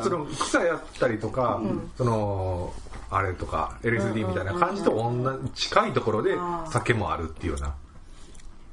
[0.02, 1.62] その草やったりとか、
[1.96, 2.74] その
[3.11, 7.74] あれとか LSD みたいな感じと同じ近いところで酒もあるっていうような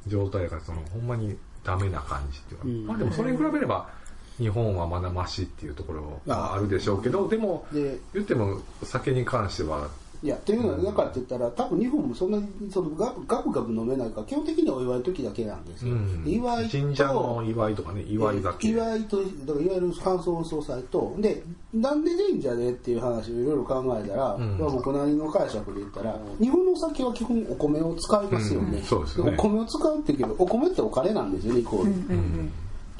[0.07, 3.87] 状態だからそのほんまにダメな感じっていうか、まあでもそれに比べれば
[4.37, 9.89] 日本はまだマシっていうところはあるでしょうけどでもで言っても酒に関しては。
[10.23, 16.23] いやっていうのは何かって言ったら多分日本もそんなにそのガブガブガブ飲めないから基本的にはお祝いの時だけなんですよ、うん。
[16.23, 18.67] で祝いと神社の祝いとかね祝い酒。
[18.67, 21.41] 祝いとだからいわゆる感想総裁とで
[21.73, 24.59] なんで神社でっていう話をいろいろ考えたら、ん。
[24.59, 28.83] まあ僕なりの解釈で言ったら日本のお酒は基本お米を使いますよね,、うん。
[28.83, 29.33] そうですよね。
[29.35, 31.91] お米を使うって言うけどお米ってお金なんですよねイコール、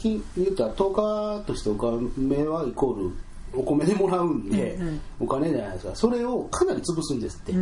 [0.02, 3.12] 金言ったら10日としてお金はイコール
[3.54, 4.80] お米でもらうんで、
[5.20, 5.96] お金じゃないですか。
[5.96, 7.54] それをかなり潰すんですって、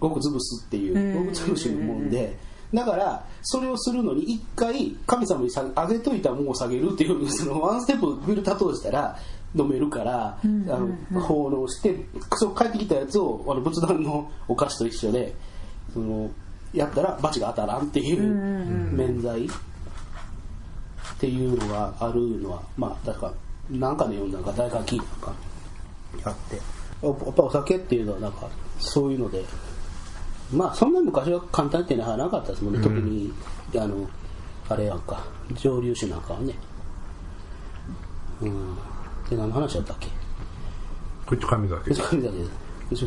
[0.00, 2.36] ごく潰すっていうごく潰しのもんで、
[2.72, 9.16] だからそれをするのに一回神様にさあげといたものを下げるっていうそのワンステップフィルター通したら
[9.54, 11.94] 飲めるから、あの奉納して
[12.32, 15.34] そう帰ってきたやつをあの仏壇のお菓子と一緒で
[15.92, 16.30] その
[16.72, 19.48] やったら罰が当たらんっていう免罪
[21.24, 23.32] っていうのがあるのはまあだから
[23.70, 25.34] 何かで読んだのか誰か聞いたのか
[26.24, 26.56] あって。
[26.56, 29.42] やっぱお酒っていうのはなんかそういうので
[30.52, 33.32] まあそんなに昔は簡単っていうのはなかったですもんね、特に
[33.74, 34.06] あの
[34.68, 36.54] あれやんか蒸留酒なんかはね。
[38.42, 38.76] うん。
[39.30, 40.08] で何の話だったっけ？
[41.26, 42.44] こっち神酒神だけで
[42.96, 43.06] す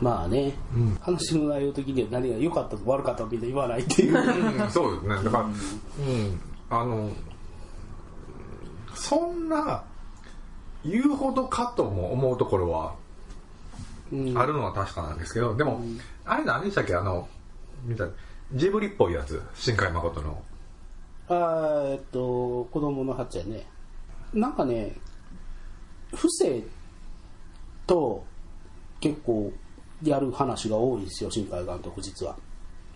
[0.00, 0.54] まあね、
[1.00, 4.16] 話の内容的には何が良かったと悪かったとみんな言わないっていう。
[4.16, 4.70] うん。
[4.70, 5.24] そうですね。
[5.24, 5.52] だからうん。
[6.70, 7.10] あの
[8.94, 9.84] そんな
[10.84, 12.94] 言うほどかとも思うところは
[14.12, 15.82] あるのは確かなんですけどでも、
[16.24, 16.94] あれ何でしたっけ？
[16.94, 17.28] あの
[17.84, 18.08] みたい
[18.54, 19.42] ジブリっぽいやつ。
[19.54, 20.42] 新海誠の。
[21.28, 23.66] あーえっと子供の発やね。
[24.32, 24.94] なんかね
[26.14, 26.62] 不正
[27.86, 28.24] と
[29.00, 29.52] 結構
[30.02, 32.36] やる話が多いですよ新海監督実は。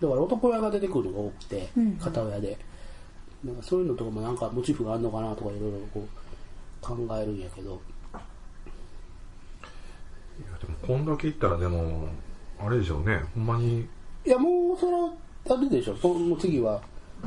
[0.01, 1.69] だから男親が出てくるのが多くて
[2.01, 2.57] 片親で、
[3.43, 6.07] なんかそういうのとかもなんかモチーフがあるのかなとかいろいろこう
[6.81, 7.71] 考えるんやけど。
[7.73, 7.75] い
[10.51, 12.07] やでもこんだけ言ったらでも
[12.59, 13.21] あれでしょうね。
[13.35, 13.87] ほんまに。
[14.25, 15.13] いやもうそれは
[15.49, 15.95] あれでしょ。
[16.07, 16.81] もう次は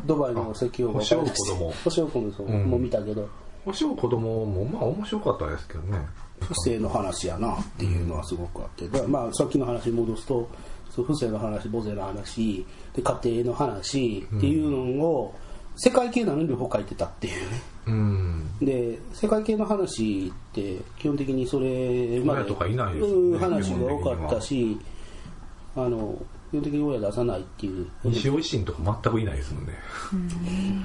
[0.05, 1.71] ドバイの石油が星を子供。
[1.85, 3.29] 星を子供もう見たけど。
[3.65, 5.99] 星を子供もまあ面白かったですけどね
[6.41, 10.49] 不正の話やなっていうのはすごくあって、まあさっきの話に戻すと
[10.91, 15.35] そう不正の話母性の話で家庭の話っていうのを
[15.77, 17.63] 世界系なのに両方書いてたっていうね。
[17.87, 18.49] うん。
[18.63, 24.79] で世界系の話って基本的にそれまで親とかいないですよねうん話が多かったし
[25.77, 26.17] あの
[26.51, 27.87] 基本的に親出さないっていう。
[28.05, 29.75] 西尾維新とか全くいないですもんね。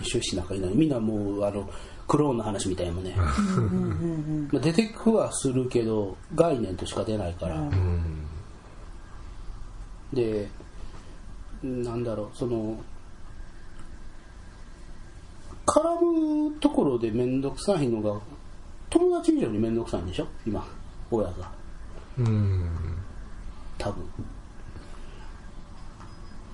[0.01, 0.75] 一緒しなんかいない。
[0.75, 1.69] みんなもうあの
[2.11, 3.15] クローンの話みたいなもんね。
[4.51, 8.27] まあ出てくはするけど概念としか出ないから、うん。
[10.11, 10.49] で
[11.63, 12.77] なんだろうその
[15.65, 18.19] 絡むところで面倒くさいのが
[18.89, 20.27] 友達以上に面倒くさいんでしょ？
[20.45, 20.67] 今
[21.09, 21.49] 親が。
[22.17, 22.69] うん。
[23.77, 24.03] 多分。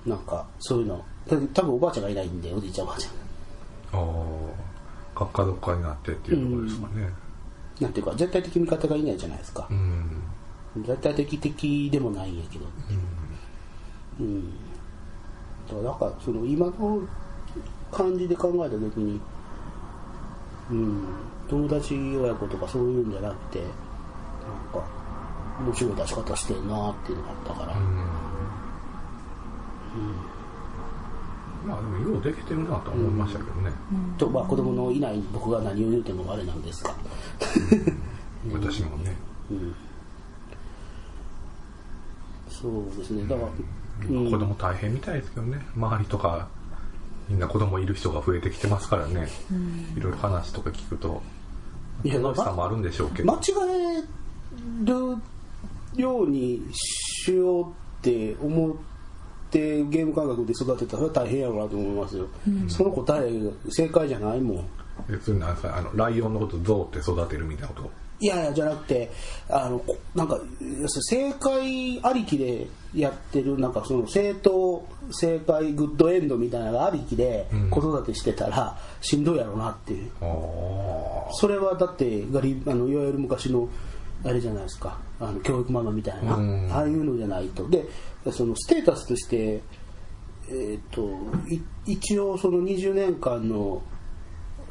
[0.06, 1.04] なんかそういうの。
[1.52, 3.12] 多分おばあちゃんがいないんでおじいちゃんおばあちゃん。
[4.00, 4.67] ああ
[5.18, 7.12] 学科どっかになってっていうところですかね。
[7.80, 9.66] なんていうか絶対的味方がいないじゃないですか。
[9.70, 10.22] うん。
[10.84, 12.66] 絶対的敵でもないんやけど
[14.20, 14.22] う。
[14.22, 14.50] ん、
[15.66, 17.00] だからなんかその今の
[17.90, 19.20] 感じで考えた時に
[20.70, 21.02] うん。
[21.48, 23.68] 友達親子とかそういうんじゃなくてなん
[24.72, 24.86] か
[25.60, 27.74] 面白い出し方してるなっていうのがあったから、
[31.68, 33.70] まあでもようできてるなとは思いましたけどね、
[34.16, 36.94] とまあ子供のいない僕が何を言うてもあれなんですが
[38.50, 39.14] 私もね。
[42.48, 43.22] そうですね。
[43.28, 43.48] だから、
[44.08, 45.64] うん、子供大変みたいですけどね。
[45.76, 46.48] 周りとか
[47.28, 49.28] みんな子供いる人が増えてきてますからね、
[49.96, 51.22] いろいろ話とか聞くと
[52.04, 57.66] 楽しさもあるんでしょうけど、間違えるようにしようっ
[58.00, 58.88] て思って
[59.52, 62.26] ゲーム感覚で育てたら大変やろうなと思いますよ、
[62.68, 64.64] その答えが正解じゃないもん。
[65.08, 67.90] 別になんですかあのライオンのことゾウって育てるみたいなこと？
[68.20, 69.12] いやいやじゃなくて
[69.48, 70.40] あのこなんか
[70.88, 83.68] 正解ありきでやってるなんかその正当正解グッドエンドみたいなのがありきで子育てしてたらしんどいやろうなっていう、ああそれはだってガリあのいわゆる昔の
[84.24, 84.98] あれじゃないですか。
[85.20, 86.72] あの教育ママみたいな、うん。
[86.72, 87.68] ああいうのじゃないと。
[87.68, 87.86] で
[88.32, 89.62] そのステータスとして、
[90.48, 91.08] えー、と
[91.48, 93.82] い一応その20年間の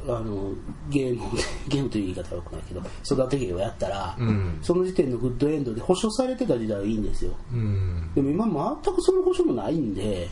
[0.06, 0.52] あの
[0.90, 1.22] ゲーム
[1.66, 4.58] ゲームという言い方はよくないけど育て芸をやったら、うん。
[4.62, 7.32] その時点のグッドエンドで保証されてた時代はいいんですよ。
[7.52, 8.10] うん。
[8.14, 10.28] でも今全くその保証もないんで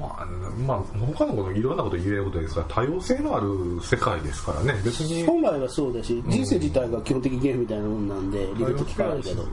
[0.00, 0.26] まあ、
[0.66, 0.78] まあ、
[1.14, 4.80] 他のこといろんなこと言えることですから多様性のある世界ですからね。
[4.84, 9.44] 別に本来はそうだし人生自体が基本的にゲームみたいなもんなんでリベット聞かないけど。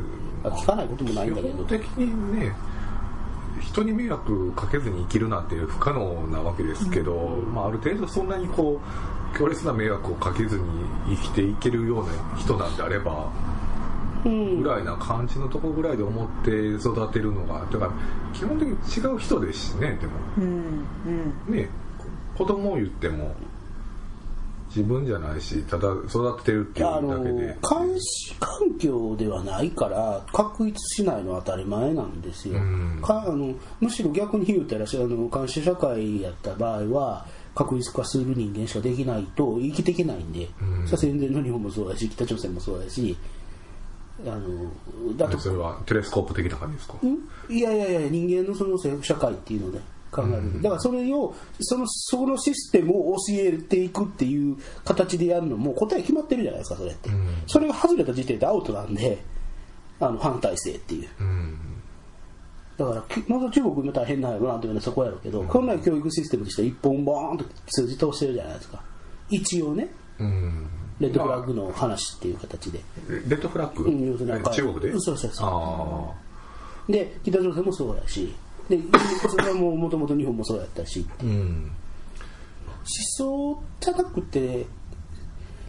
[0.44, 1.50] あ聞かないこともないんだけど。
[1.50, 2.56] 基本的にね
[3.62, 7.16] 人に迷惑かけずに生きるなんて不可能なわけですけど、
[7.54, 8.82] まあ、ある程度そんなにこ
[9.34, 10.64] う強烈な迷惑をかけずに
[11.10, 13.30] 生きていけるような人なんであれば
[14.26, 14.62] うん。
[14.62, 17.92] ぐらいな感じのところぐらいで思って育てるのがだから
[18.34, 20.14] 基本的に違う人ですしねでも。
[20.38, 20.86] うん
[21.48, 21.56] うん。
[21.56, 21.70] ね
[22.38, 23.36] 子供を言っても
[24.70, 27.58] 自分じゃないしただ育ててるっていうだけで。
[27.62, 33.00] 監視環境ではないから確立しないのは当たり前なんですよ、うん。
[33.02, 40.88] かあのむしろ逆に言うたらあの監視社会やった場合は確立化する人間しかできないと生きていけないんで、うん。
[40.88, 43.18] それは戦前の日本もそうだし北朝鮮もそうだし
[44.26, 45.40] あのだと。
[45.40, 46.96] それはテレスコープ的な感じですか？
[47.06, 47.54] ん？
[47.54, 49.80] いやいやいや人間のその社会っていうので
[50.12, 57.14] 考える、だからそれをそのそのシステムを教えていくっていう形でやるのも答え決まってるじゃないですかそれって、ん。
[57.48, 59.24] それが外れた時点でアウトなんで
[60.00, 61.10] あの反体制っていう。
[61.20, 61.58] うん。
[62.78, 68.84] だからきまず中国今大変なんやろなというのはそこやろうけど、本来教育システムとしては一本バーンと数字通してるじゃないですか。
[69.30, 69.90] 一応ね。
[70.20, 70.68] うん
[71.02, 74.92] レッドフラッグの話っていう形で、レッドフラッグ、うん中国で？
[75.00, 78.34] そうそうそうあで北朝鮮もそうやし。
[78.70, 78.80] で
[79.30, 81.06] それはもうもともと日本もそうやったし。
[81.20, 81.72] あうん
[82.82, 84.66] 思想じゃなくて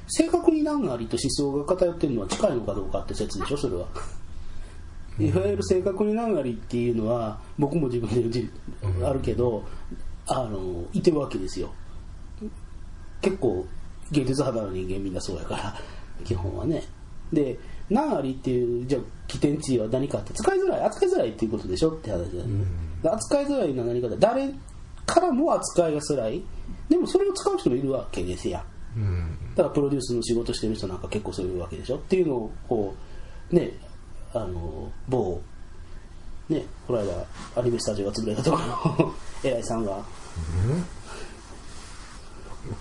[0.08, 3.56] 正確に何ありと思想が偏ってるのは近いのかどうかって説でしょ？
[3.56, 3.86] それは。
[5.18, 8.50] いわゆる正確に何ありっていうのは僕も自分で言うじ
[9.04, 9.62] あるけど
[10.26, 11.70] あのいてるわけですよ。
[13.20, 13.66] 結構
[14.12, 15.74] 芸術肌の人間みんなそうやから
[16.24, 16.82] 基本はね。
[17.32, 17.58] で
[17.90, 21.90] 何ありっていうじゃあ起点値は何かって使いづらい扱いづらいっていうことでしょ？
[21.90, 22.64] って話だよね、
[23.02, 24.52] で扱いづらいのは何かだ誰
[25.06, 26.42] からも扱いがづらい。
[26.88, 28.62] でもそれを使う人もいるわけですや
[28.96, 29.36] うん。
[29.56, 31.96] だからプロデュースの仕事してる人なんか結構そういうわけでしょ？
[31.96, 32.94] っていうのをこ
[33.50, 33.72] うね
[34.34, 35.40] あの某
[36.50, 37.12] ねこの間
[37.56, 38.66] アニメスタジオが潰れたところ
[39.06, 40.02] の 偉いさんが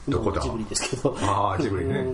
[0.08, 0.42] どこだ？
[0.42, 2.06] ジブリですけどあージブリね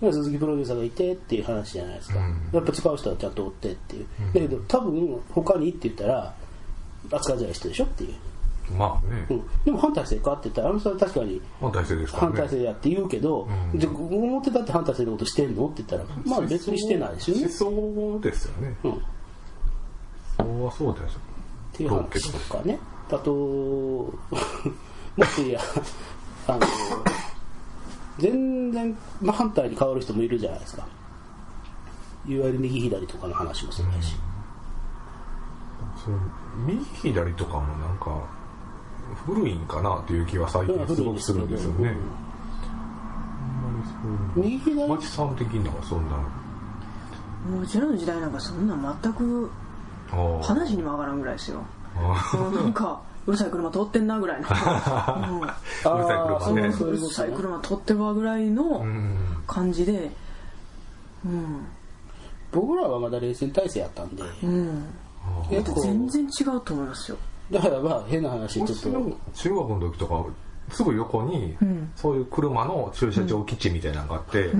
[0.00, 6.34] 鈴木プロデューサーがいてっていう話じゃないですか、うんやっぱ使う人はちゃんとおってっていう、だけど多分他にって言ったら
[7.10, 8.14] 扱いづらい人でしょっていう、
[8.76, 13.78] まあね、うん、でも反体制かって言ったらあの人は確かに反体制ですから反ね体制やって言うけど、うん。
[13.78, 17.42] で表だって反体制のことしてんのって言ったらまあ別にしてないですよね。
[17.42, 17.50] 思
[18.16, 18.76] 想ですよね。
[18.84, 19.02] うん。
[20.36, 21.20] そうはそうですよ。
[21.74, 22.78] っていう話とかね。
[23.10, 24.12] あと も
[25.22, 25.60] っといや
[26.48, 26.60] あの
[28.18, 30.86] 全然真反対に変わる人もいるじゃないですか。
[32.26, 34.14] いわゆる右左とかの話もそうだし、
[36.04, 36.18] その
[36.66, 38.22] 右左とかもなんか
[39.26, 41.88] 古いんかなっていう気は最近すごくするんですよね。
[41.88, 41.94] あん
[43.74, 43.88] まり
[44.36, 46.16] そういう右左の町さん的にはそんな
[47.50, 49.50] もううちらの時代なんかそんな全く
[50.42, 51.62] 話にも上がらんぐらいですよ。
[52.54, 56.68] なんかうるさい車通ってんなぐらいの、うんーうるさい車ね。
[56.68, 60.10] ううるさい車通ってるわぐらいのうん感じで
[61.24, 61.66] うん
[62.50, 64.84] 僕らはまだ冷戦体制やったんで、うん
[65.80, 67.16] 全然違うと思いますよ
[67.50, 70.26] だからまあ変な話ちょっと中学の時とか
[70.70, 74.50] すぐ横に、んそういう車の駐車場基地みたいなのがあって、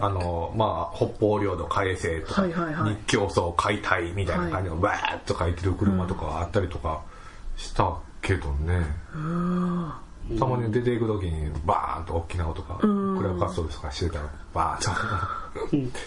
[0.00, 7.02] あのまあ北方領土返せとか、はいはいはい日教層解体みたいな感じのバーッと書いてる車とかがあったりとか
[7.56, 8.80] したけどね、
[10.38, 12.86] たまに出ていく時にバーンと大きな音がク
[13.22, 15.98] ラブ活動とかしてたらバーンと。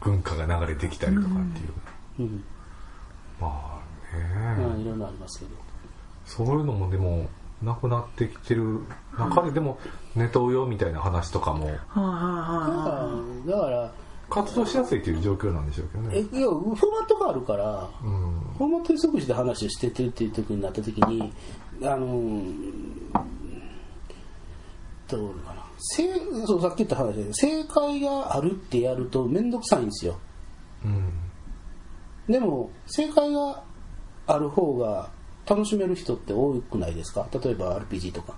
[0.00, 2.44] 軍歌が流れてきたりとかっていう、うん。
[3.40, 5.50] まあね、まあいろいろありますけど。
[6.24, 7.28] そういうのもでも
[7.62, 8.80] なくなってきてる
[9.18, 9.78] 中ででも
[10.14, 11.66] ネトウヨみたいな話とかも。
[11.66, 13.92] はいはいはいだから
[14.28, 16.10] 活動しやすいという状況なんでしょうけどね。
[16.16, 18.40] えいやフォーマットがあるからうん。
[18.58, 21.32] フォーマットに即して話をしててるっていう時になった時に
[21.82, 22.42] あの
[25.08, 25.64] どうかな。
[25.78, 26.08] 正
[26.46, 30.18] そうさっき言った話で正解があるってやると面倒くさいんですよ。
[30.84, 31.12] うん。
[32.28, 33.62] でも正解が
[34.26, 35.10] ある方が
[35.48, 37.28] 楽しめる人って多くないですか？
[37.32, 38.34] 例えば RPG とか。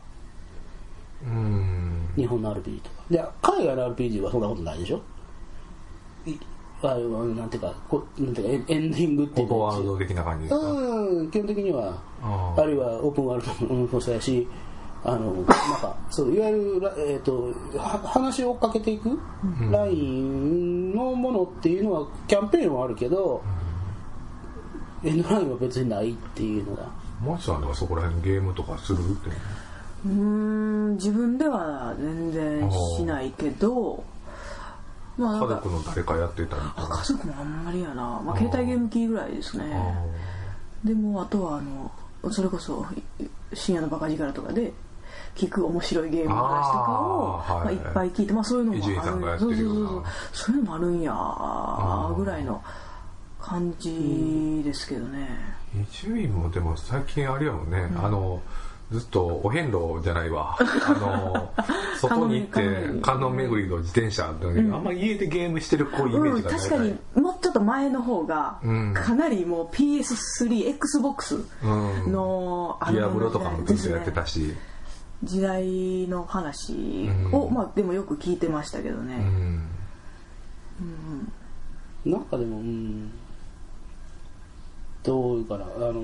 [1.24, 2.08] うん。
[2.16, 2.96] 日本の RPG とか。
[3.10, 4.98] で海外の RPG はそんなことないでしょ？
[4.98, 5.00] い
[6.82, 10.66] あなんていうかこなんていうかエンエンディングっていうオープンワールド的な感じですか？
[10.70, 11.98] うん基本的には
[12.56, 14.46] あるいはオープンワールドもそうやし
[15.04, 19.18] あのなんかそういわゆる、らえー、とは話を追っかけていく
[19.70, 23.42] ラインのものっていうのはキャンペーンはあるけど、
[25.04, 26.90] エンドラインは別にないっていうのが
[27.24, 28.98] マチさんとかそこら辺ゲームとかする？
[28.98, 29.30] って。
[30.06, 34.04] うーん自分では全然しないけど
[35.18, 36.98] まあ家族の誰かやってたりとあか。
[36.98, 39.64] 家族もあんまりやな、まあ、携帯ゲーム機ぐらいですね。
[40.84, 41.90] でもあとはあの
[42.30, 42.86] それこそ
[43.20, 44.72] い深夜のバカ力とかで
[45.34, 49.38] 聞く面白いゲームの話とかをまあ、いっぱい聞いて、まあ、そういうのもある。
[49.40, 50.56] そうそうそうそう。
[50.56, 52.14] いうのもあるんやー。
[52.14, 52.62] ぐらいの
[53.40, 55.28] 感じですけどね、
[55.74, 58.42] 伊集院もでも最近あれやもんね、あの
[58.90, 60.56] ずっとお遍路じゃないわ。
[60.58, 61.50] あの
[62.00, 63.68] 外に行って観音巡り。
[63.68, 66.98] の自転車だけど、あんま家でゲームしてる子イメーうん、ジがない確かに。
[67.22, 68.94] もうちょっと前の方がうん。
[68.94, 71.44] かなりもう PS3XBOX
[72.04, 72.12] うん。
[72.12, 74.54] のあディアブロとかもずっとやってたしし、
[75.22, 77.54] 時代の話を、うん。
[77.54, 79.16] まあでもよく聞いてましたけどね、
[82.06, 82.12] うん。
[82.12, 83.10] なんかでもうん。
[85.02, 85.64] どういうかな。
[85.64, 86.02] あの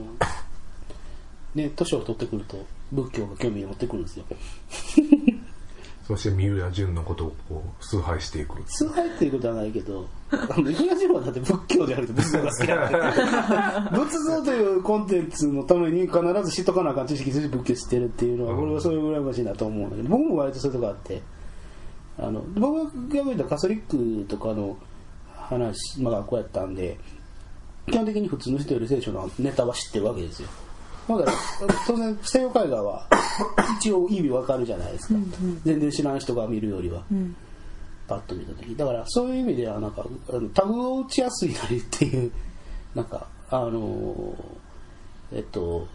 [1.54, 4.24] ね年を取ってくると仏教が興味を持ってくるんですよ。
[6.06, 8.62] そして三浦淳のことをこう崇拝していく。
[8.66, 21.22] 崇拝っていうことはないけど、あの東はだって仏教じゃなくて仏像が好きな 仏像というコンテンツのために必ず知っとかなあかん知識として仏教知ってるっていうのは、これはそういう羨ましいなと思うんだけど、僕も割とそういうとこあって、
[22.18, 24.76] あの僕が言ったカソリックとかの
[25.34, 26.98] 話、まあ学校やったんで、
[27.86, 30.48] 基本的に普通の人より聖書のネタは知ってるわけですよ。
[31.08, 31.32] だから
[31.86, 33.08] 当然西洋絵画は
[33.78, 35.20] 一応意味わかるじゃないですか、
[35.64, 37.36] 全然知らん人が見るよりは、うん
[38.06, 38.76] パッと見た時。
[38.76, 40.04] だからそういう意味ではなんか
[40.52, 42.30] タグを打ちやすいなりっていう
[42.94, 44.36] なんかあの
[45.32, 45.88] えっと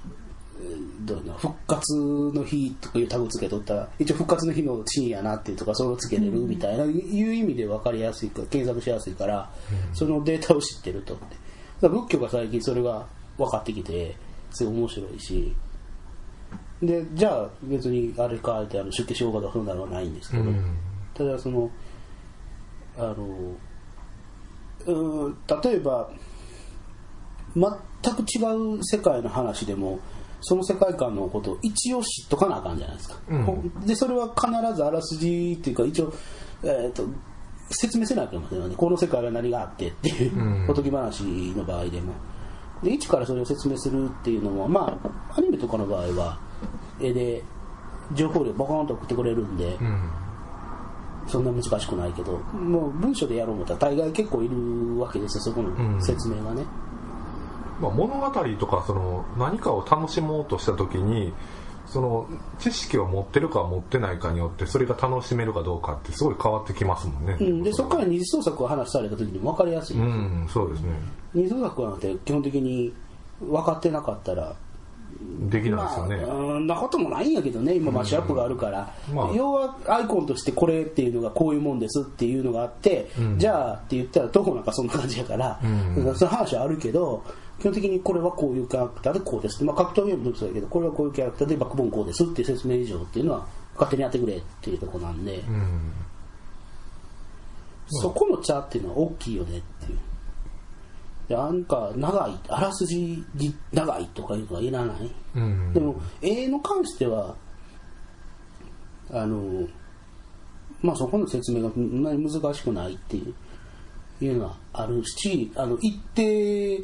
[0.59, 3.75] えーどういうの復活の日とかいうタグつけとった。
[3.75, 9.49] ら一応復活の日のシーンやなっていうとかそれをつけれるみたいな、いう意味で分かりやすいから検索しやすいから、
[9.93, 11.17] そのデータを知ってると
[11.87, 13.05] 仏教が最近それが
[13.37, 14.15] 分かってきて
[14.51, 15.55] すごい面白いし。
[16.81, 20.77] でじゃあ別にあれかってあの出家しようかとかそんなのはないんですけど、うん。
[21.13, 21.69] ただその
[22.97, 23.15] あの
[24.85, 26.09] うーん例えば
[27.55, 29.99] 全く違う世界の話でも
[30.41, 33.43] その世界観のことを一応知っとかなあかんじゃないですか、うん。
[33.43, 36.13] ほでそれは必ずあらすじっていうか一応、
[36.63, 37.05] えー、と
[37.71, 38.75] 説明せないと思うんですよね。
[38.75, 41.23] この世界は何があってっていう、おとぎ話
[41.55, 42.13] の場合でも
[42.83, 46.39] で一からそれを説明するっていうのもまあアニメとかの場合は
[46.99, 47.43] 絵で
[48.13, 50.09] 情報量ボコンと送ってくれるんで、うん。
[51.29, 56.65] そんな難しくないけどもう文章でやろう思ったら大概結構いるわけですよそこの説明がね、
[57.79, 61.31] まあ、物語とかその何かを楽しもうとした時に
[61.91, 62.27] その
[62.59, 67.37] 知識を持ってるか持ってないかによってそれが楽しめるかどうかってすごい変わってきますもんね。
[67.39, 70.89] うん、でそこから二次創作を話された時にも分かりやすい、うん、そうですね。
[71.33, 72.93] 二次創作なんて基本的に
[73.41, 74.55] 分かってなかったら
[75.49, 76.17] できないですよね。
[76.17, 77.75] まあ、うんなこともないんやけどね。
[77.75, 79.31] 今マッシュアップがあるから、まあ。
[79.33, 85.59] 要はアイコンとしてこれっていうのがこういうもんですっていうのがあって、じゃあって言ったらどこなんかそんな感じやから、
[86.15, 87.23] その話はあるけど
[87.59, 95.91] 基本的にこれはこういうキャラクターでこうですまあ格闘ゲームもそうだけどこれはこういうキャラクターでバックボーンこうですっていう説明以上っていうのは勝手にやってくれっていうところなんで、うん。
[97.87, 99.99] そこの茶っていうのは大きいよねっていう。
[101.29, 103.23] でなんか長いあらすじ
[103.71, 107.35] 長いとかいうのはいらない、うんでも絵の関しては
[109.11, 109.67] あの
[110.81, 113.35] まあそこの説明がそんなに難しくないってい
[114.21, 116.83] ういうのはあるしあの一定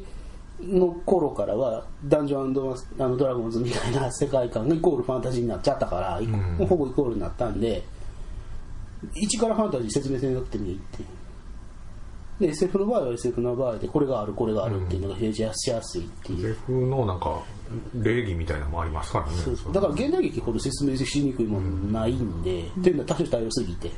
[0.62, 6.68] の頃からはダンジョンドあのドラゴンズみたいな世界観がイコールファンタジーになっちゃったから、イコん。
[6.68, 7.84] ほぼイコールになったんで
[9.14, 11.08] 一からファンタジー説明せなくてもいいっていう。
[12.40, 17.42] で SF の場合は SF の場合でこれがあるこれがあるっていうのが表示しやすいっていう、SF のなんか
[17.94, 19.32] 礼儀みたいなのもありますからね。
[19.74, 23.92] だから現代劇ほど説明しにくいものないんで、っていうのは多種多様すぎて、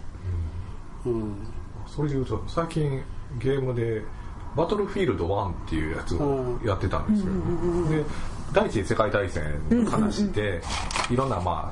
[1.05, 1.47] うん。
[1.87, 3.01] それで言うと最近
[3.39, 4.03] ゲームで
[4.57, 8.05] バトルフィールド1っていうやつをやってたんですよ、で
[8.53, 10.61] 第一次世界大戦の話で、
[11.11, 11.71] いろんなま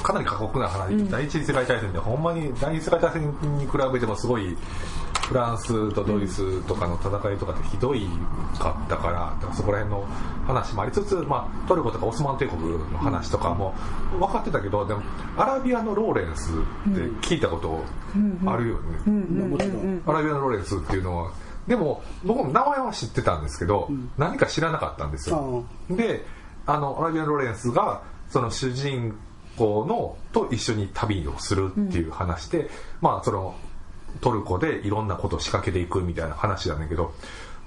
[0.00, 3.22] あかなり過酷な話、第一次世界大戦ってほんまに第二次世界大戦
[3.58, 4.56] に比べてもすごい
[5.26, 8.06] フランスとドイツとかの戦いとかってひどい
[8.58, 10.06] かったからだからそこら辺の
[10.46, 13.74] 話もありつつ、まあ、トルコとかオスマン帝国の話とかも
[14.12, 15.02] 分かってたけどでも
[15.36, 17.82] アラビアのローレンスって聞いたこと
[18.48, 21.32] あるよね、もちろん、アラビアのローレンスっていうのは
[21.66, 25.64] でも僕も名前は知ってたんですけど、何か知らなかったんですよ。
[25.90, 26.24] で
[26.66, 26.78] あ。
[26.78, 29.16] のアラビアのローレンスがその主人
[29.56, 32.68] 公のと一緒に旅をするっていう話で、
[33.00, 33.54] まあその
[34.20, 37.12] トルコでいろんなことを仕掛けていくみたいな話なんだけど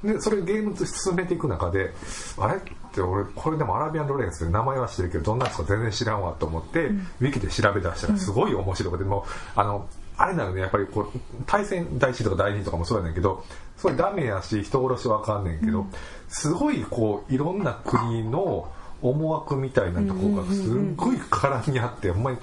[0.04, 1.94] でそれゲーム進めていく中で
[2.38, 2.58] あれ？
[2.58, 2.60] っ
[2.92, 9.88] て俺これでもアラビアン・ロレンスで名前は知ってるけどどんなやつか全然知らんわと思って、ウィキで調べ出したらすごい面白くて、もうあの
[10.20, 13.46] あれなのねやっぱりこう対戦第一とか第二とかもそうやねんけど
[13.78, 15.86] すごいダメやし人殺しはあかんねんけど、
[16.28, 18.70] すごいこういろんな国の
[19.02, 20.66] 思惑みたいなところがすっ
[20.98, 22.38] ごい絡み合って、ほんまに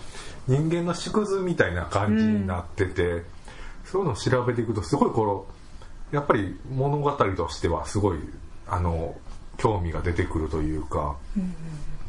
[0.49, 3.22] 人間の縮図みたいな感じになってて、
[3.85, 5.47] そういうのを調べていくとすごいこの
[6.11, 8.18] やっぱり物語としてはすごい
[8.66, 9.14] あの
[9.59, 11.16] 興味が出てくるというか、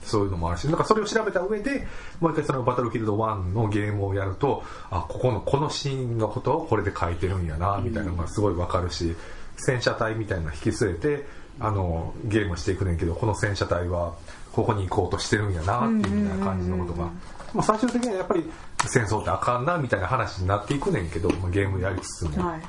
[0.07, 1.87] そういうのもあるしなんかそれを調べた上で
[2.19, 9.15] もう一回そのバトルフィールド1のゲームをやるとあここのこのシーンのことをこれで書いてるんやなみたいなのがすごいわかるし、
[9.57, 11.25] 戦車隊みたいなの引き据えて
[11.59, 14.15] あのゲームしていくねんけどこの戦車隊は
[14.53, 17.09] ここに行こうとしてるんやなっていうみたいな感じのことが。
[17.53, 18.43] まあ、最終的にはやっぱり
[18.85, 22.61] 戦争ってあかんなみたいな話になっていくねんけど、まあ、ゲームやりつつも、はい。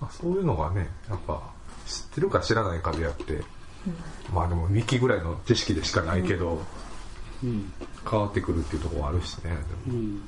[0.00, 1.42] まあ、そういうのがねやっぱ
[1.86, 3.42] 知ってるか知らないかでやって、
[4.32, 6.60] まあでもウィキぐらいの知識でしかないけど、
[7.42, 7.72] うん。
[8.08, 9.56] 変わってくるっていうところはあるしね。
[9.88, 10.22] うん。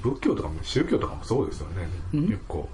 [0.00, 2.68] 仏教とかも宗教とかもそうですよね、結構。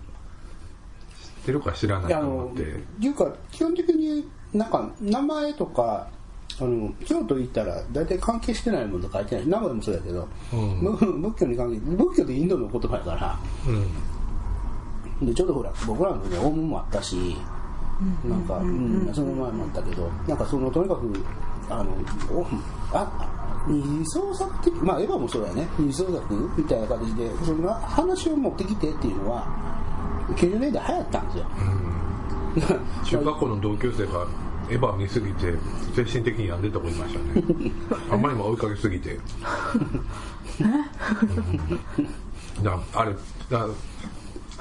[1.23, 2.63] 知ってるか知らないかって。
[3.05, 6.09] いうか基本的になんか名前とか
[6.61, 9.47] あの京都行ったら大体関係してないもの書いてない。
[9.47, 10.81] 名古屋もそうやけど、うん。
[10.81, 10.93] ぶ
[11.31, 13.39] 仏教に関係仏教ってインドの言葉やから。
[15.21, 15.27] うん。
[15.27, 17.37] でちょうどほら僕らの時はオウムもあったし、
[18.25, 21.13] なんか、うんその前もあったけどなんかそのとにかく
[21.69, 21.91] あの
[22.31, 22.47] お
[22.93, 25.69] あ二次創作的まあエヴァもそうやね。
[25.79, 29.47] 二次創作みたいな形でその話を持ってきてっていうのは
[30.37, 31.47] 90年代流行ったんですよ、
[33.05, 34.27] 中学校の同級生が
[34.71, 35.55] エヴァ見すぎて
[35.95, 37.43] 精神的に病んでた子いましたね。
[38.11, 39.19] あんまりも追いかけすぎて。
[42.95, 43.15] あれ
[43.51, 43.67] だ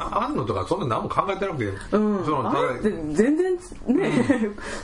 [0.01, 3.55] ああんのとかそんな何も考えてなくて、うん、そのあれって全然
[3.87, 4.11] ね、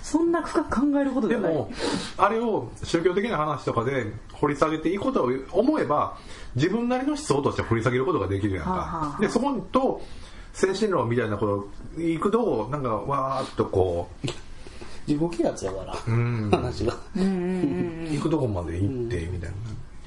[0.02, 1.52] そんな深く考えることじゃない。
[1.52, 1.72] でも
[2.18, 6.18] あれを宗教的な話とかで掘り下げていくことを思えば
[6.56, 10.02] 自分なりの思想として掘り下げることができるやんか、はあはあでそこと
[10.54, 14.28] 精神論みたいなこといくとなんかわーっとこう
[15.08, 16.50] 自己啓発やから、ん。
[16.52, 16.94] 話が。
[17.16, 19.56] 行くとこまで行ってみたいな。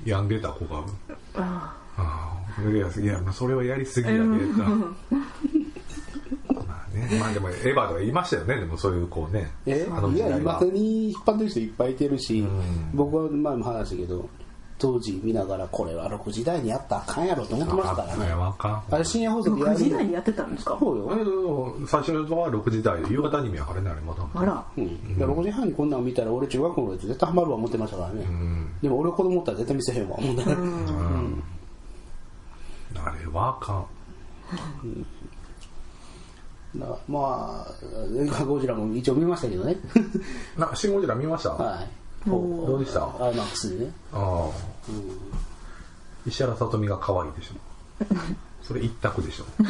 [0.05, 0.85] 病んでた子が。
[1.37, 3.07] ああいやい。
[3.07, 4.39] やまあそれはやりすぎやで、まあ
[6.95, 8.57] ねまあでもエヴァとか言いましたよね。
[8.57, 9.87] でもそういうこうねえ？
[9.91, 10.75] あのいや今時代は。
[10.75, 12.49] に引っ張ってる人いっぱいいてるし、ん。
[12.95, 14.29] 僕は前も話したけど
[14.79, 30.43] 当時見ながらこれは6時台にやったらあかんやろと思ってましたからあいやねあれ深夜放送でや6る時台にやってたんですかそうよ、うん最初は6時台夕方アニメやからねあれまだあらうん、で6時半にこんなん見たら俺中学校のやつ絶対ハマるわ思ってましたからね、うんでも俺子供おったら絶対見せへんわ思って、
[33.05, 33.87] あれはあかん。
[37.09, 37.75] まあ
[38.17, 39.77] 映画ゴジラも一応見ましたけどね。
[40.57, 41.89] なシン・ゴジラ見ました、はい。
[42.29, 43.05] どうでした？
[43.05, 43.93] あアイマックスでね。
[44.13, 44.49] あ、
[46.27, 47.55] 石原さとみが可愛いでしょ。
[48.63, 49.45] それ一択でしょ。
[49.63, 49.69] なん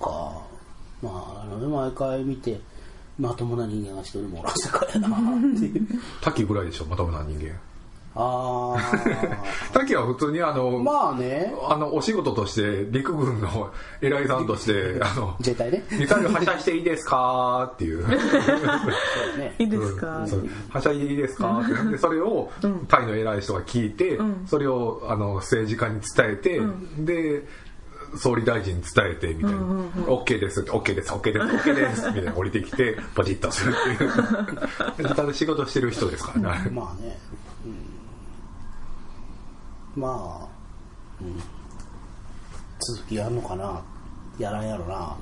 [0.00, 0.40] か
[1.02, 2.60] まああのね毎回見て
[3.18, 5.20] まともな人間が一人もおらん世界やなっ
[5.58, 5.86] ていう。
[6.22, 7.52] 滝ぐらいでしょまともな人間
[8.14, 8.76] あ
[9.72, 11.54] 滝 は普通にあの、あまあね。
[11.68, 15.84] あのお仕事として陸軍の 偉いさんとしてあの自衛隊ね。
[15.92, 18.02] ミサイル発射していいですかっていう。
[18.02, 19.54] そうね。
[19.60, 20.50] いいですか、うん。
[20.70, 21.60] 発射いいですか？
[21.64, 21.90] って。
[21.92, 22.50] でそれを
[22.88, 26.60] タイの偉い人が聞いて、それをあの政治家に伝えて、
[26.98, 27.44] で
[28.16, 29.58] 総理大臣に伝えてみたいな
[30.08, 35.08] 「OK です」って OK です」「OK です」「OK です」みたいな降りてきてポチッとするっていう。
[35.14, 37.38] ただ仕事してる人ですからね、まあね、うん、
[39.98, 40.48] まあ、
[41.20, 41.36] うん、
[42.80, 43.82] 続きやんのかな？
[44.38, 45.16] やらんやろな。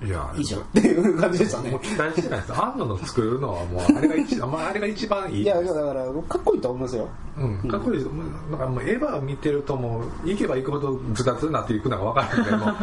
[0.00, 1.72] いや以上っていう感じでしたね。
[1.72, 2.52] もう期待してないです。
[2.54, 5.42] あんのの作るのはもうあれが一まああれが一番いい。
[5.42, 7.08] いやだからかっこいいと思いますよ。
[7.36, 12.76] うん、かっこいいうなんかもうエヴァを見てるともう行けば行くほどズタズタになっていくのが分かるんでもう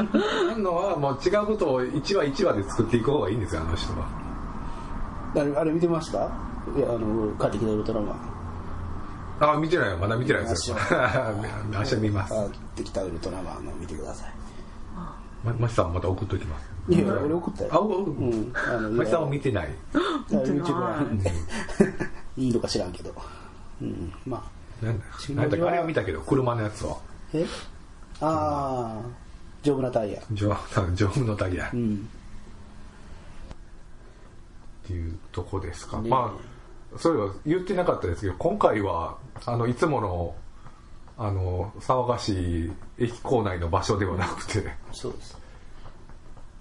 [0.52, 4.08] あんのはもう違うことを1話1話で作っていく方がいいんですよあの人は。
[5.38, 6.18] あれあれ見てました？
[6.18, 6.22] い
[6.82, 8.35] やあの帰ってきたウルトラマン
[9.40, 9.98] あ見てないよ。
[9.98, 10.78] まだ見てないですよ。
[11.72, 12.34] 明日見ます。
[12.34, 14.26] 帰ってきたウルトラマンの見てくださ
[15.44, 16.70] まましさんまた送っときます。
[16.90, 17.70] いいや俺送ったよ。
[17.74, 18.30] あ、ううん。
[18.30, 19.70] んあのましさんも見てない。
[19.94, 19.98] あ
[20.30, 21.32] YouTube なんで
[22.38, 23.14] いいのか知らんけど。
[23.82, 24.14] うん。
[24.26, 24.56] まあ。
[24.86, 24.92] な
[25.46, 26.98] んだあれは見たけど車のやつは。
[27.34, 27.46] え？
[28.22, 29.02] ああ
[29.64, 30.22] 丈夫なタイヤ。
[30.32, 31.66] 丈夫丈夫のタイヤ。
[31.66, 32.10] っうん。
[34.86, 36.10] ていうとこですか、ねえ。
[36.10, 36.34] ま
[36.96, 40.36] あそういえば言ってなかったですけど今回はあのいつもの
[41.18, 45.38] あの騒がしい駅構内の場所ではなくてそうです。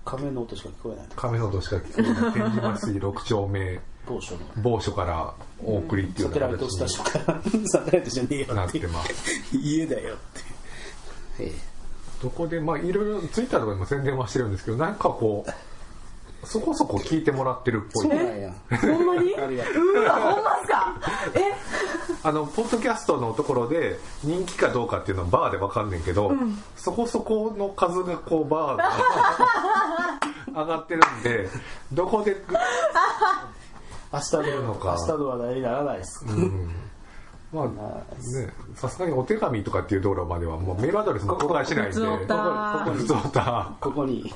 [0.05, 1.07] 亀の音しか聞こえない。
[1.17, 4.41] 亀の音しか聞こえない天神橋筋6丁目某所の。
[4.63, 9.57] 某所からお送りっていうサテライトスタジオからサテライトじゃねえよなっっててます。
[9.57, 10.19] 家だよっ
[11.39, 11.45] て。
[11.45, 11.53] え
[12.23, 15.51] どこでまあいろいろツイッターとかでも宣伝はしてるんですけどなんかこう
[16.45, 18.07] そこそこ聞いてもらってるっぽい。
[18.07, 18.53] えそうなんや。
[18.97, 19.33] ほんまに？
[19.33, 19.41] う。
[20.03, 20.95] わほんまっすか。
[21.35, 21.53] え？
[22.23, 26.33] あのポッドキャストのところで人気かどうかっていうのはバーでわかんねんけど、
[26.77, 31.49] そこそこの数がこうバーが 上がってるんで
[31.93, 32.37] どこで
[34.13, 34.97] 明日るのか？
[35.01, 36.25] 明日の話題にならないです、
[37.53, 37.73] まあね
[38.75, 42.01] さすがにお手紙とかっていう道路まではもうメールアドレスも公開しないんで。
[42.01, 44.33] ここここに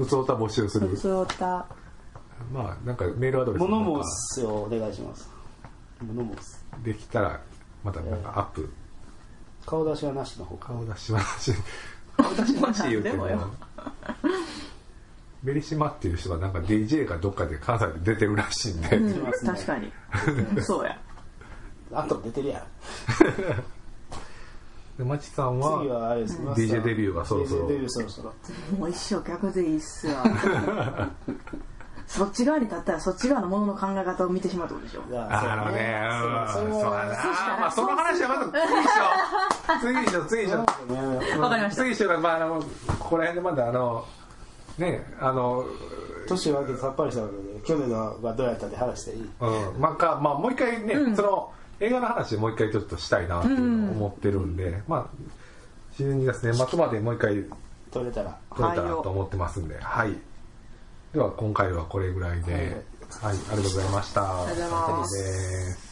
[0.00, 0.88] 普通おた募集する。
[0.88, 1.66] 普通おた
[2.50, 3.60] まあなんかメールアドレス。
[3.60, 5.28] 物なんか申すをお願いします。
[6.00, 6.64] 物申す。
[6.82, 7.40] できたら
[7.84, 8.72] またなんかアップ。
[9.66, 11.52] 顔出しはなしの方か顔出します
[12.16, 13.50] 顔出しますって言うてもなんでもよ。
[15.44, 19.50] ベリシマっていう人がなんか DJ がどっかで関西で出てるらしいんで、うんますね。
[19.52, 19.92] 確かに。
[20.64, 20.98] そうや。
[21.92, 22.62] あと出てるやん
[25.00, 27.68] でまちさんは次はあれです DJ デビューがそろそろ。
[27.68, 28.34] デビューそろそろ。
[28.78, 30.22] もう一生逆でいいっすわ。
[32.06, 35.02] そっち側に立ったらそっち側のものの考え方を見てしまうってことでしょ。
[35.30, 36.06] あのね。
[36.52, 36.72] そううん。
[36.72, 37.14] そうだな。
[37.16, 38.34] そうしかないまあその話はま
[39.72, 40.66] た次にしよう次にしよう次にしよう。
[40.70, 41.38] そうね。
[41.38, 41.82] わかりました。
[41.82, 42.60] 次にしようまああの
[42.98, 44.04] ここら辺でまだあの
[44.76, 45.64] ねあの
[46.28, 49.22] 年分けてさっぱりしたわけで去年のがどうやったって話していい。
[49.22, 57.44] うん、まあか、まあ、もう一回ね、その映画の話もう一回ちょっとしたいなっていうのを思ってるんで、まあ12月年末までもう一回
[57.90, 60.14] 取れたら撮れたらと思ってますんで、はい。
[61.12, 62.64] では今回はこれぐらいで、はい、
[63.20, 64.44] ありがとうございました。
[64.44, 65.89] ありがとうございます